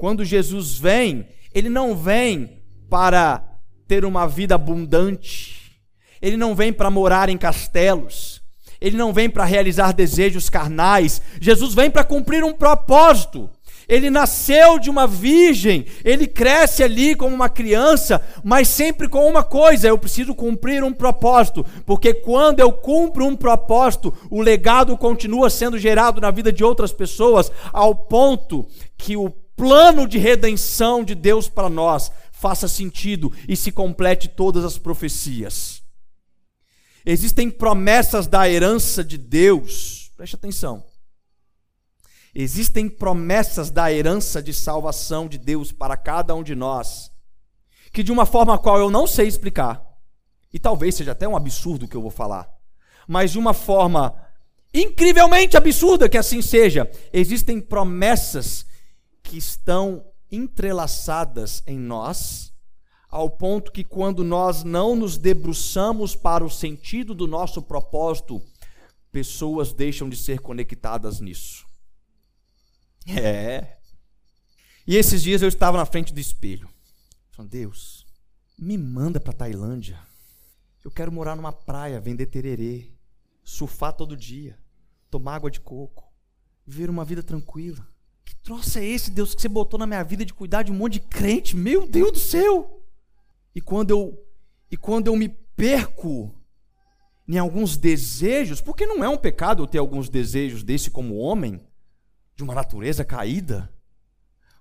Quando 0.00 0.24
Jesus 0.24 0.78
vem, 0.78 1.28
ele 1.54 1.68
não 1.68 1.94
vem 1.94 2.62
para 2.88 3.44
ter 3.86 4.02
uma 4.02 4.26
vida 4.26 4.54
abundante. 4.54 5.78
Ele 6.22 6.38
não 6.38 6.54
vem 6.54 6.72
para 6.72 6.88
morar 6.88 7.28
em 7.28 7.36
castelos. 7.36 8.40
Ele 8.80 8.96
não 8.96 9.12
vem 9.12 9.28
para 9.28 9.44
realizar 9.44 9.92
desejos 9.92 10.48
carnais. 10.48 11.20
Jesus 11.38 11.74
vem 11.74 11.90
para 11.90 12.02
cumprir 12.02 12.42
um 12.42 12.54
propósito. 12.54 13.50
Ele 13.86 14.08
nasceu 14.08 14.78
de 14.78 14.88
uma 14.88 15.06
virgem, 15.06 15.84
ele 16.02 16.26
cresce 16.26 16.82
ali 16.82 17.14
como 17.14 17.34
uma 17.34 17.50
criança, 17.50 18.22
mas 18.42 18.68
sempre 18.68 19.06
com 19.06 19.28
uma 19.28 19.42
coisa: 19.42 19.86
eu 19.88 19.98
preciso 19.98 20.34
cumprir 20.34 20.82
um 20.82 20.94
propósito, 20.94 21.66
porque 21.84 22.14
quando 22.14 22.60
eu 22.60 22.72
cumpro 22.72 23.26
um 23.26 23.36
propósito, 23.36 24.14
o 24.30 24.40
legado 24.40 24.96
continua 24.96 25.50
sendo 25.50 25.78
gerado 25.78 26.20
na 26.22 26.30
vida 26.30 26.50
de 26.50 26.64
outras 26.64 26.92
pessoas, 26.92 27.52
ao 27.72 27.94
ponto 27.94 28.64
que 28.96 29.14
o 29.16 29.28
plano 29.60 30.08
de 30.08 30.18
redenção 30.18 31.04
de 31.04 31.14
Deus 31.14 31.48
para 31.48 31.68
nós 31.68 32.10
faça 32.32 32.66
sentido 32.66 33.32
e 33.46 33.54
se 33.54 33.70
complete 33.70 34.28
todas 34.28 34.64
as 34.64 34.78
profecias. 34.78 35.82
Existem 37.04 37.50
promessas 37.50 38.26
da 38.26 38.48
herança 38.48 39.04
de 39.04 39.18
Deus, 39.18 40.10
preste 40.16 40.36
atenção 40.36 40.84
Existem 42.34 42.88
promessas 42.88 43.70
da 43.70 43.92
herança 43.92 44.42
de 44.42 44.54
salvação 44.54 45.26
de 45.26 45.36
Deus 45.36 45.72
para 45.72 45.96
cada 45.96 46.34
um 46.34 46.42
de 46.42 46.54
nós, 46.54 47.10
que 47.92 48.02
de 48.02 48.12
uma 48.12 48.24
forma 48.24 48.56
qual 48.56 48.78
eu 48.78 48.90
não 48.90 49.06
sei 49.06 49.26
explicar, 49.26 49.84
e 50.52 50.58
talvez 50.58 50.94
seja 50.94 51.12
até 51.12 51.26
um 51.26 51.36
absurdo 51.36 51.88
que 51.88 51.96
eu 51.96 52.02
vou 52.02 52.10
falar, 52.10 52.48
mas 53.06 53.32
de 53.32 53.38
uma 53.38 53.52
forma 53.52 54.14
incrivelmente 54.72 55.56
absurda 55.56 56.08
que 56.08 56.16
assim 56.16 56.40
seja, 56.40 56.88
existem 57.12 57.60
promessas 57.60 58.64
que 59.30 59.38
estão 59.38 60.04
entrelaçadas 60.28 61.62
em 61.64 61.78
nós, 61.78 62.52
ao 63.08 63.30
ponto 63.30 63.70
que 63.70 63.84
quando 63.84 64.24
nós 64.24 64.64
não 64.64 64.96
nos 64.96 65.16
debruçamos 65.16 66.16
para 66.16 66.44
o 66.44 66.50
sentido 66.50 67.14
do 67.14 67.28
nosso 67.28 67.62
propósito, 67.62 68.42
pessoas 69.12 69.72
deixam 69.72 70.08
de 70.08 70.16
ser 70.16 70.40
conectadas 70.40 71.20
nisso. 71.20 71.64
É. 73.06 73.76
E 74.84 74.96
esses 74.96 75.22
dias 75.22 75.42
eu 75.42 75.48
estava 75.48 75.78
na 75.78 75.86
frente 75.86 76.12
do 76.12 76.18
espelho. 76.18 76.68
Falando, 77.30 77.52
Deus, 77.52 78.04
me 78.58 78.76
manda 78.76 79.20
para 79.20 79.32
Tailândia. 79.32 80.00
Eu 80.84 80.90
quero 80.90 81.12
morar 81.12 81.36
numa 81.36 81.52
praia, 81.52 82.00
vender 82.00 82.26
tererê, 82.26 82.92
surfar 83.44 83.92
todo 83.92 84.16
dia, 84.16 84.58
tomar 85.08 85.36
água 85.36 85.52
de 85.52 85.60
coco, 85.60 86.12
viver 86.66 86.90
uma 86.90 87.04
vida 87.04 87.22
tranquila. 87.22 87.86
Troço 88.42 88.78
é 88.78 88.84
esse, 88.84 89.10
Deus, 89.10 89.34
que 89.34 89.42
você 89.42 89.48
botou 89.48 89.78
na 89.78 89.86
minha 89.86 90.02
vida 90.02 90.24
de 90.24 90.32
cuidar 90.32 90.62
de 90.62 90.72
um 90.72 90.74
monte 90.74 90.94
de 90.94 91.00
crente? 91.00 91.56
Meu 91.56 91.86
Deus 91.86 92.12
do 92.12 92.18
céu! 92.18 92.82
E 93.54 93.60
quando 93.60 93.90
eu 93.90 94.26
e 94.70 94.76
quando 94.76 95.08
eu 95.08 95.16
me 95.16 95.28
perco 95.28 96.32
em 97.26 97.38
alguns 97.38 97.76
desejos, 97.76 98.60
porque 98.60 98.86
não 98.86 99.04
é 99.04 99.08
um 99.08 99.16
pecado 99.16 99.62
eu 99.62 99.66
ter 99.66 99.78
alguns 99.78 100.08
desejos 100.08 100.62
desse 100.62 100.90
como 100.90 101.16
homem, 101.16 101.60
de 102.36 102.42
uma 102.42 102.54
natureza 102.54 103.04
caída, 103.04 103.72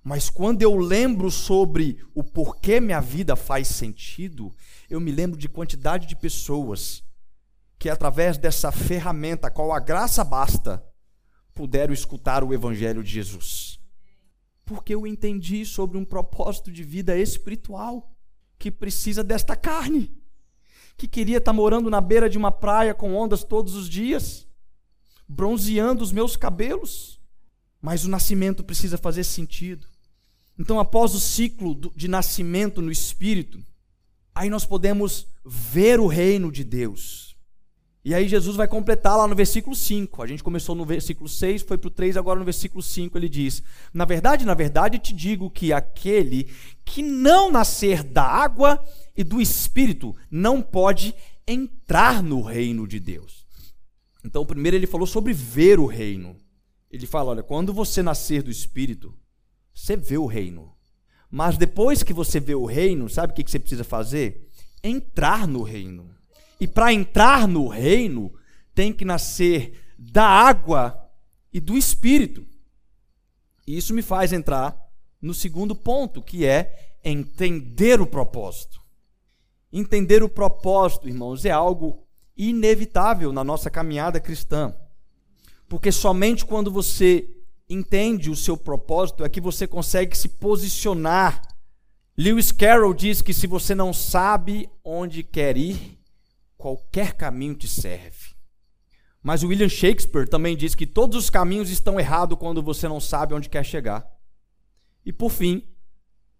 mas 0.03 0.29
quando 0.29 0.61
eu 0.61 0.75
lembro 0.75 1.29
sobre 1.29 2.03
o 2.15 2.23
porquê 2.23 2.79
minha 2.79 2.99
vida 2.99 3.35
faz 3.35 3.67
sentido, 3.67 4.53
eu 4.89 4.99
me 4.99 5.11
lembro 5.11 5.37
de 5.37 5.47
quantidade 5.47 6.07
de 6.07 6.15
pessoas 6.15 7.03
que, 7.77 7.89
através 7.89 8.37
dessa 8.37 8.71
ferramenta, 8.71 9.49
qual 9.49 9.71
a 9.71 9.79
graça 9.79 10.23
basta, 10.23 10.83
puderam 11.59 11.93
escutar 11.93 12.41
o 12.41 12.53
Evangelho 12.53 13.03
de 13.03 13.11
Jesus. 13.11 13.77
Porque 14.63 14.95
eu 14.95 15.05
entendi 15.05 15.65
sobre 15.65 15.97
um 15.97 16.05
propósito 16.05 16.71
de 16.71 16.83
vida 16.83 17.17
espiritual 17.17 18.15
que 18.57 18.71
precisa 18.71 19.21
desta 19.21 19.57
carne, 19.57 20.09
que 20.95 21.05
queria 21.05 21.39
estar 21.39 21.51
morando 21.51 21.89
na 21.89 21.99
beira 21.99 22.29
de 22.29 22.37
uma 22.37 22.51
praia 22.51 22.93
com 22.93 23.13
ondas 23.13 23.43
todos 23.43 23.75
os 23.75 23.89
dias, 23.89 24.47
bronzeando 25.27 26.01
os 26.01 26.13
meus 26.13 26.37
cabelos 26.37 27.19
mas 27.81 28.03
o 28.03 28.09
nascimento 28.09 28.63
precisa 28.63 28.97
fazer 28.97 29.23
sentido. 29.23 29.87
Então, 30.57 30.79
após 30.79 31.13
o 31.15 31.19
ciclo 31.19 31.75
de 31.95 32.07
nascimento 32.07 32.81
no 32.81 32.91
espírito, 32.91 33.63
aí 34.35 34.49
nós 34.49 34.65
podemos 34.65 35.27
ver 35.45 35.99
o 35.99 36.07
reino 36.07 36.51
de 36.51 36.63
Deus. 36.63 37.28
E 38.03 38.13
aí 38.13 38.27
Jesus 38.27 38.55
vai 38.55 38.67
completar 38.67 39.17
lá 39.17 39.27
no 39.27 39.35
versículo 39.35 39.75
5. 39.75 40.23
A 40.23 40.27
gente 40.27 40.43
começou 40.43 40.73
no 40.73 40.85
versículo 40.85 41.27
6, 41.27 41.63
foi 41.63 41.77
para 41.77 41.87
o 41.89 41.91
3, 41.91 42.15
agora 42.15 42.39
no 42.39 42.45
versículo 42.45 42.81
5 42.81 43.17
ele 43.17 43.27
diz: 43.27 43.61
Na 43.93 44.05
verdade, 44.05 44.45
na 44.45 44.53
verdade, 44.53 44.99
te 44.99 45.13
digo 45.13 45.49
que 45.49 45.73
aquele 45.73 46.49
que 46.85 47.01
não 47.01 47.51
nascer 47.51 48.03
da 48.03 48.23
água 48.23 48.81
e 49.15 49.23
do 49.23 49.41
espírito 49.41 50.15
não 50.31 50.61
pode 50.61 51.13
entrar 51.47 52.23
no 52.23 52.41
reino 52.41 52.87
de 52.87 52.99
Deus. 52.99 53.45
Então, 54.23 54.45
primeiro 54.45 54.77
ele 54.77 54.87
falou 54.87 55.07
sobre 55.07 55.33
ver 55.33 55.79
o 55.79 55.85
reino. 55.85 56.35
Ele 56.89 57.05
fala: 57.05 57.31
olha, 57.31 57.43
quando 57.43 57.73
você 57.73 58.01
nascer 58.01 58.41
do 58.41 58.49
Espírito, 58.49 59.13
você 59.73 59.95
vê 59.95 60.17
o 60.17 60.25
reino. 60.25 60.73
Mas 61.29 61.57
depois 61.57 62.01
que 62.01 62.13
você 62.13 62.39
vê 62.39 62.55
o 62.55 62.65
reino, 62.65 63.07
sabe 63.07 63.33
o 63.33 63.35
que 63.35 63.49
você 63.49 63.59
precisa 63.59 63.83
fazer? 63.83 64.49
Entrar 64.83 65.47
no 65.47 65.61
reino. 65.61 66.09
E 66.59 66.67
para 66.67 66.93
entrar 66.93 67.47
no 67.47 67.67
reino, 67.67 68.33
tem 68.75 68.91
que 68.91 69.05
nascer 69.05 69.93
da 69.97 70.25
água 70.25 71.09
e 71.53 71.59
do 71.59 71.77
Espírito. 71.77 72.45
E 73.65 73.77
isso 73.77 73.93
me 73.93 74.01
faz 74.01 74.33
entrar 74.33 74.77
no 75.21 75.33
segundo 75.33 75.75
ponto, 75.75 76.21
que 76.21 76.45
é 76.45 76.97
entender 77.03 78.01
o 78.01 78.07
propósito. 78.07 78.81
Entender 79.71 80.23
o 80.23 80.29
propósito, 80.29 81.07
irmãos, 81.07 81.45
é 81.45 81.51
algo 81.51 82.05
inevitável 82.35 83.31
na 83.31 83.43
nossa 83.43 83.69
caminhada 83.69 84.19
cristã. 84.19 84.73
Porque 85.67 85.91
somente 85.91 86.45
quando 86.45 86.71
você 86.71 87.29
entende 87.69 88.31
o 88.31 88.35
seu 88.35 88.57
propósito 88.57 89.23
é 89.23 89.29
que 89.29 89.39
você 89.39 89.67
consegue 89.67 90.17
se 90.17 90.27
posicionar. 90.29 91.41
Lewis 92.17 92.51
Carroll 92.51 92.93
diz 92.93 93.21
que 93.21 93.33
se 93.33 93.45
você 93.45 93.75
não 93.75 93.93
sabe 93.93 94.69
onde 94.83 95.21
quer 95.21 95.55
ir, 95.55 95.98
qualquer 96.59 97.13
caminho 97.13 97.55
te 97.55 97.69
serve. 97.69 98.35
Mas 99.23 99.43
William 99.43 99.69
Shakespeare 99.69 100.27
também 100.27 100.57
diz 100.57 100.75
que 100.75 100.85
todos 100.85 101.17
os 101.17 101.29
caminhos 101.29 101.69
estão 101.69 101.97
errados 101.97 102.37
quando 102.37 102.61
você 102.61 102.85
não 102.87 102.99
sabe 102.99 103.33
onde 103.33 103.49
quer 103.49 103.63
chegar. 103.63 104.05
E 105.05 105.13
por 105.13 105.31
fim, 105.31 105.63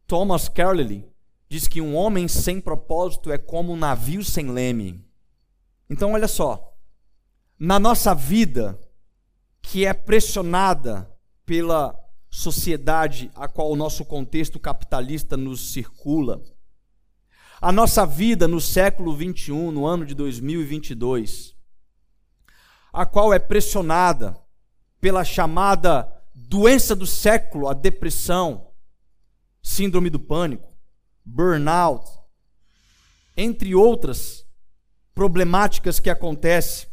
Thomas 0.05 0.49
Carlyle 0.49 1.09
diz 1.47 1.69
que 1.69 1.79
um 1.79 1.95
homem 1.95 2.27
sem 2.27 2.59
propósito 2.59 3.31
é 3.31 3.37
como 3.37 3.71
um 3.71 3.77
navio 3.77 4.23
sem 4.23 4.51
leme. 4.51 5.05
Então, 5.89 6.11
olha 6.11 6.27
só, 6.27 6.77
na 7.57 7.79
nossa 7.79 8.13
vida, 8.13 8.77
que 9.61 9.85
é 9.85 9.93
pressionada 9.93 11.09
pela 11.45 11.97
sociedade 12.29 13.31
a 13.35 13.47
qual 13.47 13.71
o 13.71 13.75
nosso 13.75 14.03
contexto 14.03 14.59
capitalista 14.59 15.37
nos 15.37 15.71
circula. 15.71 16.43
A 17.61 17.71
nossa 17.71 18.05
vida 18.05 18.47
no 18.47 18.61
século 18.61 19.13
21, 19.15 19.71
no 19.71 19.85
ano 19.85 20.05
de 20.05 20.15
2022, 20.15 21.55
a 22.93 23.05
qual 23.05 23.33
é 23.33 23.39
pressionada 23.39 24.37
pela 25.01 25.25
chamada 25.25 26.09
doença 26.33 26.95
do 26.95 27.05
século, 27.05 27.67
a 27.67 27.73
depressão, 27.73 28.71
síndrome 29.61 30.09
do 30.09 30.19
pânico, 30.19 30.71
burnout, 31.25 32.09
entre 33.35 33.75
outras 33.75 34.45
problemáticas 35.13 35.99
que 35.99 36.09
acontecem. 36.09 36.87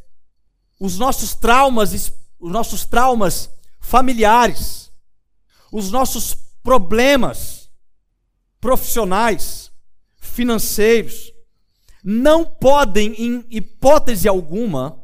Os 0.80 0.98
nossos 0.98 1.34
traumas 1.34 1.92
os 2.38 2.52
nossos 2.52 2.84
traumas 2.84 3.50
familiares, 3.80 4.92
os 5.72 5.90
nossos 5.90 6.34
problemas 6.62 7.70
profissionais, 8.60 9.65
financeiros, 10.36 11.32
não 12.04 12.44
podem, 12.44 13.14
em 13.14 13.44
hipótese 13.50 14.28
alguma, 14.28 15.02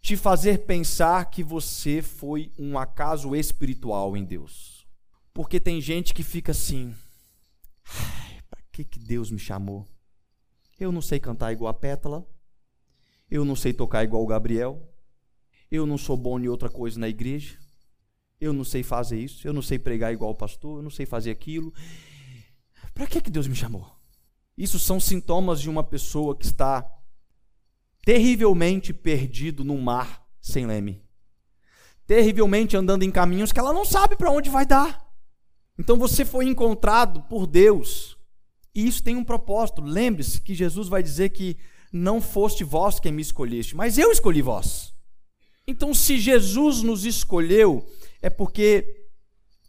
te 0.00 0.16
fazer 0.16 0.64
pensar 0.64 1.28
que 1.30 1.42
você 1.42 2.00
foi 2.00 2.52
um 2.56 2.78
acaso 2.78 3.34
espiritual 3.34 4.16
em 4.16 4.24
Deus. 4.24 4.86
Porque 5.34 5.58
tem 5.58 5.80
gente 5.80 6.14
que 6.14 6.22
fica 6.22 6.52
assim: 6.52 6.94
para 8.48 8.60
que, 8.72 8.84
que 8.84 9.00
Deus 9.00 9.30
me 9.32 9.38
chamou? 9.38 9.84
Eu 10.78 10.92
não 10.92 11.02
sei 11.02 11.18
cantar 11.18 11.52
igual 11.52 11.68
a 11.68 11.74
Pétala, 11.74 12.24
eu 13.28 13.44
não 13.44 13.56
sei 13.56 13.72
tocar 13.72 14.04
igual 14.04 14.22
o 14.22 14.26
Gabriel, 14.26 14.88
eu 15.68 15.84
não 15.84 15.98
sou 15.98 16.16
bom 16.16 16.38
em 16.38 16.46
outra 16.46 16.70
coisa 16.70 17.00
na 17.00 17.08
igreja. 17.08 17.58
Eu 18.38 18.52
não 18.52 18.64
sei 18.64 18.82
fazer 18.82 19.18
isso. 19.18 19.48
Eu 19.48 19.52
não 19.52 19.62
sei 19.62 19.78
pregar 19.78 20.12
igual 20.12 20.30
o 20.30 20.34
pastor. 20.34 20.78
Eu 20.78 20.82
não 20.82 20.90
sei 20.90 21.06
fazer 21.06 21.30
aquilo. 21.30 21.72
Para 22.94 23.06
que, 23.06 23.20
que 23.20 23.30
Deus 23.30 23.48
me 23.48 23.56
chamou? 23.56 23.95
Isso 24.56 24.78
são 24.78 24.98
sintomas 24.98 25.60
de 25.60 25.68
uma 25.68 25.84
pessoa 25.84 26.36
que 26.36 26.46
está 26.46 26.84
terrivelmente 28.04 28.92
perdido 28.92 29.64
no 29.64 29.76
mar 29.78 30.26
sem 30.40 30.66
leme. 30.66 31.02
Terrivelmente 32.06 32.76
andando 32.76 33.02
em 33.02 33.10
caminhos 33.10 33.52
que 33.52 33.58
ela 33.58 33.72
não 33.72 33.84
sabe 33.84 34.16
para 34.16 34.30
onde 34.30 34.48
vai 34.48 34.64
dar. 34.64 35.04
Então 35.78 35.98
você 35.98 36.24
foi 36.24 36.46
encontrado 36.46 37.22
por 37.22 37.46
Deus. 37.46 38.16
E 38.74 38.86
isso 38.86 39.02
tem 39.02 39.16
um 39.16 39.24
propósito. 39.24 39.82
Lembre-se 39.82 40.40
que 40.40 40.54
Jesus 40.54 40.88
vai 40.88 41.02
dizer 41.02 41.30
que 41.30 41.56
não 41.92 42.20
foste 42.20 42.62
vós 42.62 43.00
quem 43.00 43.12
me 43.12 43.22
escolheste, 43.22 43.74
mas 43.74 43.98
eu 43.98 44.12
escolhi 44.12 44.42
vós. 44.42 44.94
Então, 45.66 45.92
se 45.92 46.18
Jesus 46.18 46.82
nos 46.82 47.04
escolheu, 47.04 47.84
é 48.22 48.30
porque 48.30 49.08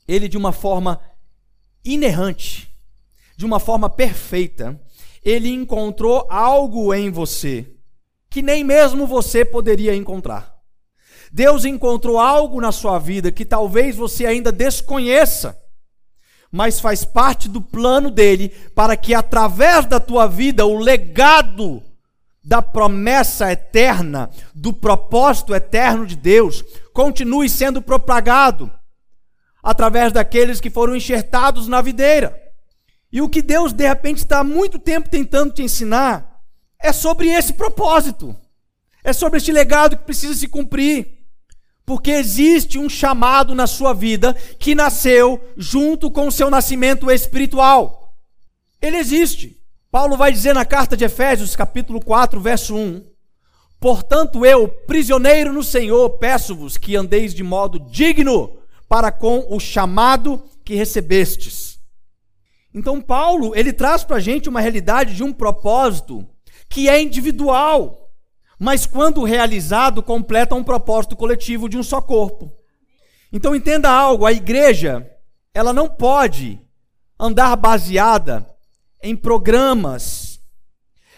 ele, 0.08 0.28
de 0.28 0.38
uma 0.38 0.52
forma 0.52 1.02
inerrante, 1.84 2.72
de 3.38 3.46
uma 3.46 3.60
forma 3.60 3.88
perfeita, 3.88 4.82
ele 5.24 5.50
encontrou 5.50 6.26
algo 6.30 6.94
em 6.94 7.12
você 7.12 7.72
que 8.30 8.42
nem 8.42 8.64
mesmo 8.64 9.06
você 9.08 9.46
poderia 9.46 9.96
encontrar. 9.96 10.58
Deus 11.32 11.66
encontrou 11.66 12.20
algo 12.20 12.60
na 12.60 12.72
sua 12.72 12.98
vida 12.98 13.32
que 13.32 13.46
talvez 13.46 13.96
você 13.96 14.26
ainda 14.26 14.52
desconheça, 14.52 15.58
mas 16.52 16.80
faz 16.80 17.06
parte 17.06 17.48
do 17.48 17.62
plano 17.62 18.10
dele 18.10 18.50
para 18.74 18.98
que 18.98 19.14
através 19.14 19.86
da 19.86 20.00
tua 20.00 20.28
vida 20.28 20.66
o 20.66 20.78
legado 20.78 21.84
da 22.44 22.62
promessa 22.62 23.52
eterna, 23.52 24.30
do 24.56 24.72
propósito 24.72 25.54
eterno 25.54 26.06
de 26.06 26.16
Deus, 26.16 26.64
continue 26.94 27.50
sendo 27.50 27.82
propagado 27.82 28.72
através 29.62 30.14
daqueles 30.14 30.62
que 30.62 30.70
foram 30.70 30.96
enxertados 30.96 31.68
na 31.68 31.82
videira. 31.82 32.47
E 33.12 33.22
o 33.22 33.30
que 33.30 33.42
Deus 33.42 33.74
de 33.74 33.88
repente 33.88 34.18
está 34.18 34.40
há 34.40 34.44
muito 34.44 34.78
tempo 34.78 35.10
tentando 35.10 35.54
te 35.54 35.64
ensinar 35.64 36.42
é 36.80 36.92
sobre 36.92 37.30
esse 37.30 37.54
propósito, 37.54 38.36
é 39.04 39.14
sobre 39.14 39.38
este 39.38 39.52
legado 39.52 39.98
que 39.98 40.04
precisa 40.04 40.34
se 40.34 40.48
cumprir. 40.48 41.16
Porque 41.86 42.12
existe 42.12 42.78
um 42.78 42.90
chamado 42.90 43.56
na 43.56 43.66
sua 43.66 43.94
vida 43.94 44.34
que 44.60 44.76
nasceu 44.76 45.42
junto 45.56 46.12
com 46.12 46.28
o 46.28 46.32
seu 46.32 46.50
nascimento 46.50 47.10
espiritual. 47.10 48.14
Ele 48.82 48.98
existe. 48.98 49.58
Paulo 49.90 50.18
vai 50.18 50.32
dizer 50.32 50.54
na 50.54 50.66
carta 50.66 50.98
de 50.98 51.06
Efésios, 51.06 51.56
capítulo 51.56 52.02
4, 52.02 52.42
verso 52.42 52.76
1: 52.76 53.04
Portanto, 53.80 54.46
eu, 54.46 54.68
prisioneiro 54.68 55.54
no 55.54 55.64
Senhor, 55.64 56.10
peço-vos 56.18 56.78
que 56.78 56.96
andeis 56.96 57.34
de 57.34 57.44
modo 57.44 57.80
digno 57.80 58.58
para 58.90 59.12
com 59.12 59.46
o 59.50 59.60
chamado 59.60 60.44
que 60.66 60.76
recebestes. 60.76 61.67
Então, 62.74 63.02
Paulo, 63.02 63.56
ele 63.56 63.74
traz 63.74 64.04
para 64.04 64.18
a 64.18 64.20
gente 64.20 64.50
uma 64.50 64.62
realidade 64.62 65.16
de 65.16 65.24
um 65.24 65.34
propósito 65.34 66.28
que 66.70 66.90
é 66.90 67.02
individual, 67.02 68.12
mas 68.60 68.86
quando 68.86 69.24
realizado, 69.24 70.04
completa 70.04 70.56
um 70.56 70.64
propósito 70.64 71.16
coletivo 71.16 71.70
de 71.70 71.78
um 71.78 71.84
só 71.84 72.02
corpo. 72.02 72.52
Então, 73.32 73.56
entenda 73.56 73.90
algo: 73.90 74.26
a 74.26 74.32
igreja, 74.32 75.10
ela 75.54 75.74
não 75.74 75.90
pode 75.90 76.60
andar 77.20 77.56
baseada 77.56 78.48
em 79.02 79.16
programas. 79.16 80.40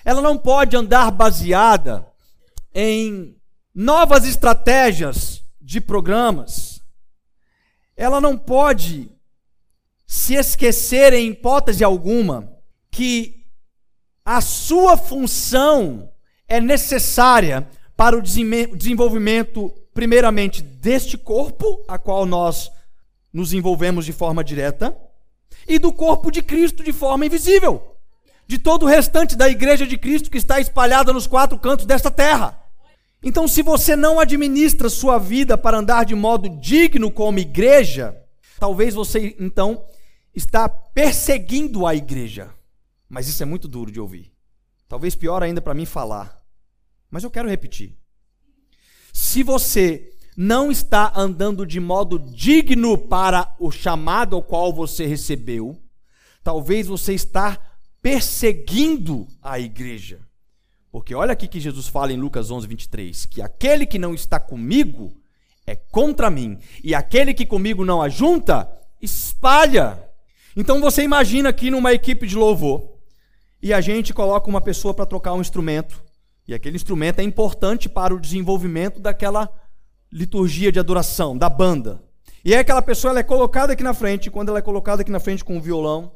Ela 0.05 0.21
não 0.21 0.37
pode 0.37 0.75
andar 0.75 1.11
baseada 1.11 2.07
em 2.73 3.35
novas 3.73 4.25
estratégias 4.25 5.43
de 5.61 5.81
programas. 5.81 6.81
Ela 7.95 8.21
não 8.21 8.37
pode 8.37 9.11
se 10.09 10.33
esquecer 10.33 11.13
em 11.13 11.29
hipótese 11.29 11.83
alguma 11.83 12.51
que 12.89 13.45
a 14.25 14.41
sua 14.41 14.97
função 14.97 16.11
é 16.47 16.59
necessária 16.59 17.69
para 17.95 18.17
o 18.17 18.21
desenvolvimento, 18.21 19.71
primeiramente, 19.93 20.63
deste 20.63 21.15
corpo, 21.15 21.85
a 21.87 21.99
qual 21.99 22.25
nós 22.25 22.71
nos 23.31 23.53
envolvemos 23.53 24.03
de 24.03 24.11
forma 24.11 24.43
direta, 24.43 24.97
e 25.67 25.77
do 25.77 25.93
corpo 25.93 26.31
de 26.31 26.41
Cristo 26.41 26.83
de 26.83 26.91
forma 26.91 27.27
invisível, 27.27 27.95
de 28.47 28.57
todo 28.57 28.87
o 28.87 28.89
restante 28.89 29.35
da 29.35 29.47
igreja 29.47 29.85
de 29.85 29.95
Cristo 29.95 30.31
que 30.31 30.39
está 30.39 30.59
espalhada 30.59 31.13
nos 31.13 31.27
quatro 31.27 31.59
cantos 31.59 31.85
desta 31.85 32.09
terra. 32.09 32.59
Então, 33.21 33.47
se 33.47 33.61
você 33.61 33.95
não 33.95 34.19
administra 34.19 34.89
sua 34.89 35.19
vida 35.19 35.55
para 35.55 35.77
andar 35.77 36.03
de 36.03 36.15
modo 36.15 36.49
digno 36.49 37.11
como 37.11 37.37
igreja, 37.37 38.17
talvez 38.59 38.95
você 38.95 39.35
então 39.39 39.83
está 40.39 40.67
perseguindo 40.67 41.85
a 41.85 41.93
igreja. 41.93 42.51
Mas 43.07 43.27
isso 43.27 43.43
é 43.43 43.45
muito 43.45 43.67
duro 43.67 43.91
de 43.91 43.99
ouvir. 43.99 44.31
Talvez 44.87 45.13
pior 45.13 45.43
ainda 45.43 45.61
para 45.61 45.73
mim 45.73 45.85
falar. 45.85 46.41
Mas 47.11 47.23
eu 47.23 47.29
quero 47.29 47.49
repetir. 47.49 47.95
Se 49.13 49.43
você 49.43 50.11
não 50.35 50.71
está 50.71 51.11
andando 51.15 51.65
de 51.65 51.79
modo 51.79 52.17
digno 52.17 52.97
para 52.97 53.53
o 53.59 53.69
chamado 53.69 54.35
ao 54.35 54.41
qual 54.41 54.73
você 54.73 55.05
recebeu, 55.05 55.77
talvez 56.43 56.87
você 56.87 57.13
está 57.13 57.59
perseguindo 58.01 59.27
a 59.41 59.59
igreja. 59.59 60.21
Porque 60.91 61.13
olha 61.13 61.33
aqui 61.33 61.47
que 61.47 61.59
Jesus 61.59 61.87
fala 61.87 62.13
em 62.13 62.17
Lucas 62.17 62.49
11, 62.49 62.65
23, 62.65 63.25
que 63.25 63.41
aquele 63.41 63.85
que 63.85 63.99
não 63.99 64.13
está 64.13 64.39
comigo 64.39 65.13
é 65.67 65.75
contra 65.75 66.29
mim, 66.29 66.57
e 66.83 66.95
aquele 66.95 67.33
que 67.33 67.45
comigo 67.45 67.85
não 67.85 68.01
ajunta, 68.01 68.67
espalha. 69.01 70.08
Então 70.59 70.81
você 70.81 71.03
imagina 71.03 71.47
aqui 71.47 71.71
numa 71.71 71.93
equipe 71.93 72.27
de 72.27 72.35
louvor, 72.35 72.97
e 73.63 73.73
a 73.73 73.79
gente 73.79 74.13
coloca 74.13 74.49
uma 74.49 74.59
pessoa 74.59 74.93
para 74.93 75.05
trocar 75.05 75.31
um 75.31 75.39
instrumento, 75.39 76.03
e 76.45 76.53
aquele 76.53 76.75
instrumento 76.75 77.19
é 77.19 77.23
importante 77.23 77.87
para 77.87 78.13
o 78.13 78.19
desenvolvimento 78.19 78.99
daquela 78.99 79.49
liturgia 80.11 80.69
de 80.69 80.77
adoração, 80.77 81.37
da 81.37 81.47
banda. 81.47 82.03
E 82.43 82.53
aí 82.53 82.59
aquela 82.59 82.81
pessoa 82.81 83.11
ela 83.11 83.21
é 83.21 83.23
colocada 83.23 83.71
aqui 83.71 83.83
na 83.83 83.93
frente, 83.93 84.25
e 84.25 84.29
quando 84.29 84.49
ela 84.49 84.59
é 84.59 84.61
colocada 84.61 85.01
aqui 85.01 85.09
na 85.09 85.21
frente 85.21 85.45
com 85.45 85.57
o 85.57 85.61
violão, 85.61 86.11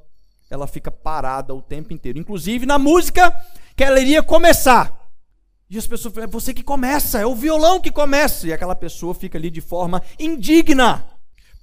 ela 0.49 0.67
fica 0.67 0.91
parada 0.91 1.56
o 1.56 1.62
tempo 1.62 1.93
inteiro. 1.93 2.19
Inclusive 2.19 2.65
na 2.65 2.77
música 2.77 3.34
que 3.77 3.84
ela 3.86 3.97
iria 3.97 4.21
começar. 4.21 5.08
E 5.69 5.77
as 5.77 5.88
pessoas 5.88 6.13
falam, 6.13 6.27
é 6.27 6.32
você 6.32 6.53
que 6.53 6.63
começa, 6.63 7.17
é 7.17 7.25
o 7.25 7.34
violão 7.34 7.79
que 7.79 7.89
começa. 7.89 8.45
E 8.45 8.51
aquela 8.51 8.75
pessoa 8.75 9.15
fica 9.15 9.38
ali 9.38 9.49
de 9.49 9.62
forma 9.62 10.01
indigna, 10.19 11.06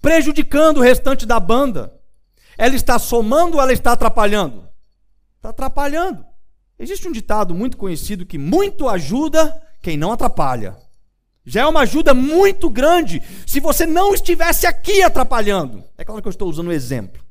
prejudicando 0.00 0.78
o 0.78 0.82
restante 0.82 1.26
da 1.26 1.38
banda. 1.38 1.99
Ela 2.60 2.74
está 2.74 2.98
somando 2.98 3.56
ou 3.56 3.62
ela 3.62 3.72
está 3.72 3.92
atrapalhando? 3.92 4.68
Está 5.36 5.48
atrapalhando. 5.48 6.22
Existe 6.78 7.08
um 7.08 7.12
ditado 7.12 7.54
muito 7.54 7.78
conhecido 7.78 8.26
que 8.26 8.36
muito 8.36 8.86
ajuda 8.86 9.58
quem 9.80 9.96
não 9.96 10.12
atrapalha. 10.12 10.76
Já 11.42 11.62
é 11.62 11.66
uma 11.66 11.80
ajuda 11.80 12.12
muito 12.12 12.68
grande 12.68 13.22
se 13.46 13.60
você 13.60 13.86
não 13.86 14.12
estivesse 14.12 14.66
aqui 14.66 15.02
atrapalhando. 15.02 15.82
É 15.96 16.04
claro 16.04 16.20
que 16.20 16.28
eu 16.28 16.30
estou 16.30 16.50
usando 16.50 16.68
o 16.68 16.72
exemplo 16.72 17.24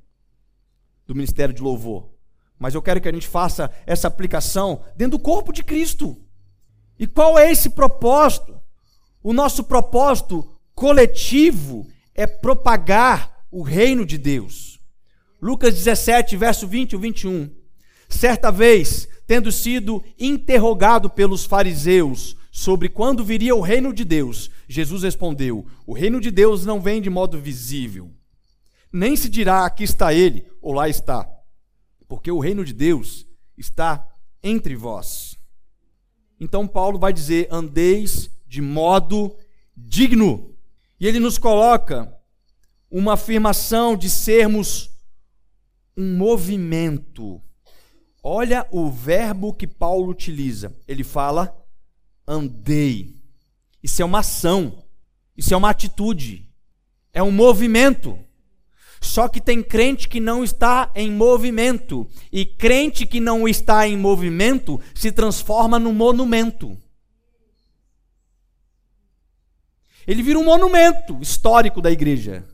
do 1.06 1.14
ministério 1.14 1.54
de 1.54 1.62
louvor, 1.62 2.10
mas 2.58 2.74
eu 2.74 2.82
quero 2.82 3.00
que 3.00 3.08
a 3.08 3.14
gente 3.14 3.28
faça 3.28 3.70
essa 3.86 4.08
aplicação 4.08 4.82
dentro 4.96 5.20
do 5.20 5.24
corpo 5.24 5.54
de 5.54 5.64
Cristo. 5.64 6.18
E 6.98 7.06
qual 7.06 7.38
é 7.38 7.52
esse 7.52 7.70
propósito? 7.70 8.60
O 9.22 9.32
nosso 9.32 9.64
propósito 9.64 10.60
coletivo 10.74 11.86
é 12.16 12.26
propagar 12.26 13.46
o 13.52 13.62
reino 13.62 14.08
de 14.08 14.18
Deus. 14.18 14.69
Lucas 15.42 15.74
17, 15.74 16.36
verso 16.36 16.68
20 16.68 16.94
e 16.94 16.98
21. 16.98 17.50
Certa 18.10 18.52
vez, 18.52 19.08
tendo 19.26 19.52
sido 19.52 20.04
interrogado 20.20 21.10
pelos 21.10 21.46
fariseus 21.46 22.36
sobre 22.52 22.90
quando 22.90 23.24
viria 23.24 23.56
o 23.56 23.62
reino 23.62 23.94
de 23.94 24.04
Deus, 24.04 24.50
Jesus 24.68 25.04
respondeu: 25.04 25.66
O 25.86 25.94
reino 25.94 26.20
de 26.20 26.32
Deus 26.32 26.66
não 26.66 26.82
vem 26.82 27.02
de 27.02 27.10
modo 27.10 27.40
visível, 27.40 28.12
nem 28.92 29.16
se 29.16 29.30
dirá 29.30 29.66
aqui 29.66 29.84
está 29.84 30.14
ele 30.14 30.46
ou 30.62 30.74
lá 30.74 30.90
está, 30.90 31.30
porque 32.08 32.32
o 32.32 32.40
reino 32.40 32.66
de 32.66 32.74
Deus 32.74 33.26
está 33.58 34.06
entre 34.44 34.76
vós. 34.76 35.38
Então 36.40 36.68
Paulo 36.68 36.98
vai 36.98 37.14
dizer: 37.14 37.48
andeis 37.52 38.30
de 38.48 38.62
modo 38.62 39.36
digno. 39.78 40.56
E 41.00 41.08
ele 41.08 41.20
nos 41.20 41.38
coloca 41.38 42.14
uma 42.92 43.14
afirmação 43.14 43.96
de 43.96 44.10
sermos 44.10 44.90
um 46.00 46.16
movimento. 46.16 47.42
Olha 48.24 48.66
o 48.72 48.90
verbo 48.90 49.54
que 49.54 49.68
Paulo 49.68 50.10
utiliza. 50.10 50.74
Ele 50.88 51.04
fala 51.04 51.54
andei. 52.26 53.18
Isso 53.84 54.02
é 54.02 54.06
uma 54.06 54.20
ação, 54.20 54.84
isso 55.36 55.54
é 55.54 55.58
uma 55.58 55.70
atitude, 55.70 56.48
é 57.14 57.22
um 57.22 57.32
movimento. 57.32 58.18
Só 59.02 59.28
que 59.28 59.42
tem 59.42 59.64
crente 59.64 60.08
que 60.08 60.20
não 60.20 60.44
está 60.44 60.92
em 60.94 61.10
movimento, 61.12 62.08
e 62.32 62.46
crente 62.46 63.06
que 63.06 63.20
não 63.20 63.48
está 63.48 63.88
em 63.88 63.98
movimento 63.98 64.80
se 64.94 65.12
transforma 65.12 65.80
num 65.80 65.94
monumento. 65.94 66.78
Ele 70.06 70.22
vira 70.22 70.40
um 70.40 70.44
monumento 70.44 71.18
histórico 71.22 71.82
da 71.82 71.92
igreja, 71.92 72.46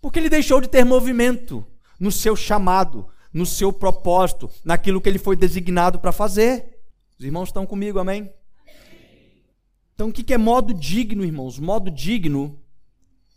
porque 0.00 0.18
ele 0.18 0.28
deixou 0.28 0.60
de 0.60 0.68
ter 0.68 0.84
movimento 0.84 1.66
no 2.00 2.10
seu 2.10 2.34
chamado, 2.34 3.06
no 3.32 3.44
seu 3.44 3.70
propósito, 3.72 4.50
naquilo 4.64 5.00
que 5.00 5.08
ele 5.08 5.18
foi 5.18 5.36
designado 5.36 6.00
para 6.00 6.10
fazer. 6.10 6.80
Os 7.18 7.24
irmãos 7.24 7.50
estão 7.50 7.66
comigo, 7.66 7.98
amém? 7.98 8.32
Então, 9.94 10.08
o 10.08 10.12
que 10.12 10.32
é 10.32 10.38
modo 10.38 10.72
digno, 10.72 11.22
irmãos? 11.22 11.58
Modo 11.58 11.90
digno 11.90 12.58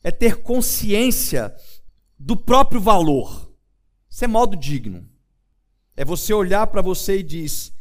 é 0.02 0.10
ter 0.12 0.42
consciência 0.42 1.54
do 2.18 2.38
próprio 2.38 2.80
valor. 2.80 3.54
Isso 4.10 4.24
é 4.24 4.28
modo 4.28 4.56
digno. 4.56 5.06
É 5.96 6.06
você 6.06 6.34
olhar 6.34 6.66
para 6.68 6.82
você 6.82 7.20
e 7.20 7.24
diz: 7.24 7.74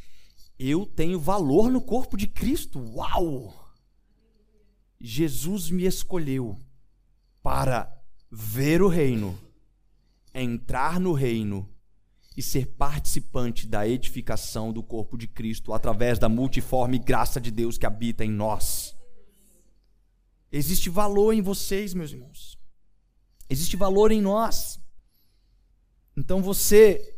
Eu 0.58 0.84
tenho 0.84 1.20
valor 1.20 1.70
no 1.70 1.80
corpo 1.80 2.16
de 2.16 2.26
Cristo. 2.26 2.80
Uau! 2.94 3.54
Jesus 5.00 5.70
me 5.70 5.84
escolheu 5.84 6.58
para 7.42 7.92
ver 8.30 8.82
o 8.82 8.88
reino, 8.88 9.38
entrar 10.34 10.98
no 10.98 11.12
reino 11.12 11.68
e 12.36 12.42
ser 12.42 12.66
participante 12.66 13.66
da 13.66 13.86
edificação 13.86 14.72
do 14.72 14.82
corpo 14.82 15.18
de 15.18 15.26
Cristo 15.26 15.72
através 15.72 16.18
da 16.18 16.28
multiforme 16.28 16.98
graça 16.98 17.40
de 17.40 17.50
Deus 17.50 17.76
que 17.76 17.86
habita 17.86 18.24
em 18.24 18.30
nós. 18.30 18.96
Existe 20.50 20.90
valor 20.90 21.32
em 21.32 21.42
vocês, 21.42 21.94
meus 21.94 22.12
irmãos. 22.12 22.58
Existe 23.48 23.76
valor 23.76 24.10
em 24.12 24.20
nós. 24.20 24.80
Então 26.16 26.42
você 26.42 27.16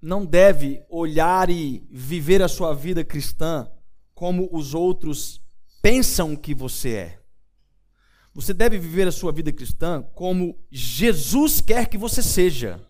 não 0.00 0.24
deve 0.24 0.82
olhar 0.88 1.50
e 1.50 1.86
viver 1.90 2.42
a 2.42 2.48
sua 2.48 2.74
vida 2.74 3.04
cristã 3.04 3.70
como 4.14 4.48
os 4.52 4.74
outros 4.74 5.42
pensam 5.82 6.36
que 6.36 6.54
você 6.54 6.90
é. 6.94 7.19
Você 8.34 8.54
deve 8.54 8.78
viver 8.78 9.08
a 9.08 9.12
sua 9.12 9.32
vida 9.32 9.52
cristã 9.52 10.04
como 10.14 10.56
Jesus 10.70 11.60
quer 11.60 11.88
que 11.88 11.98
você 11.98 12.22
seja. 12.22 12.80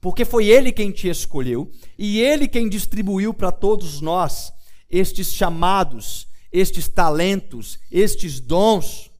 Porque 0.00 0.24
foi 0.24 0.46
Ele 0.46 0.70
quem 0.70 0.90
te 0.90 1.08
escolheu 1.08 1.70
e 1.98 2.20
Ele 2.20 2.46
quem 2.46 2.68
distribuiu 2.68 3.32
para 3.32 3.50
todos 3.50 4.02
nós 4.02 4.52
estes 4.90 5.32
chamados, 5.32 6.28
estes 6.52 6.86
talentos, 6.88 7.78
estes 7.90 8.38
dons. 8.38 9.10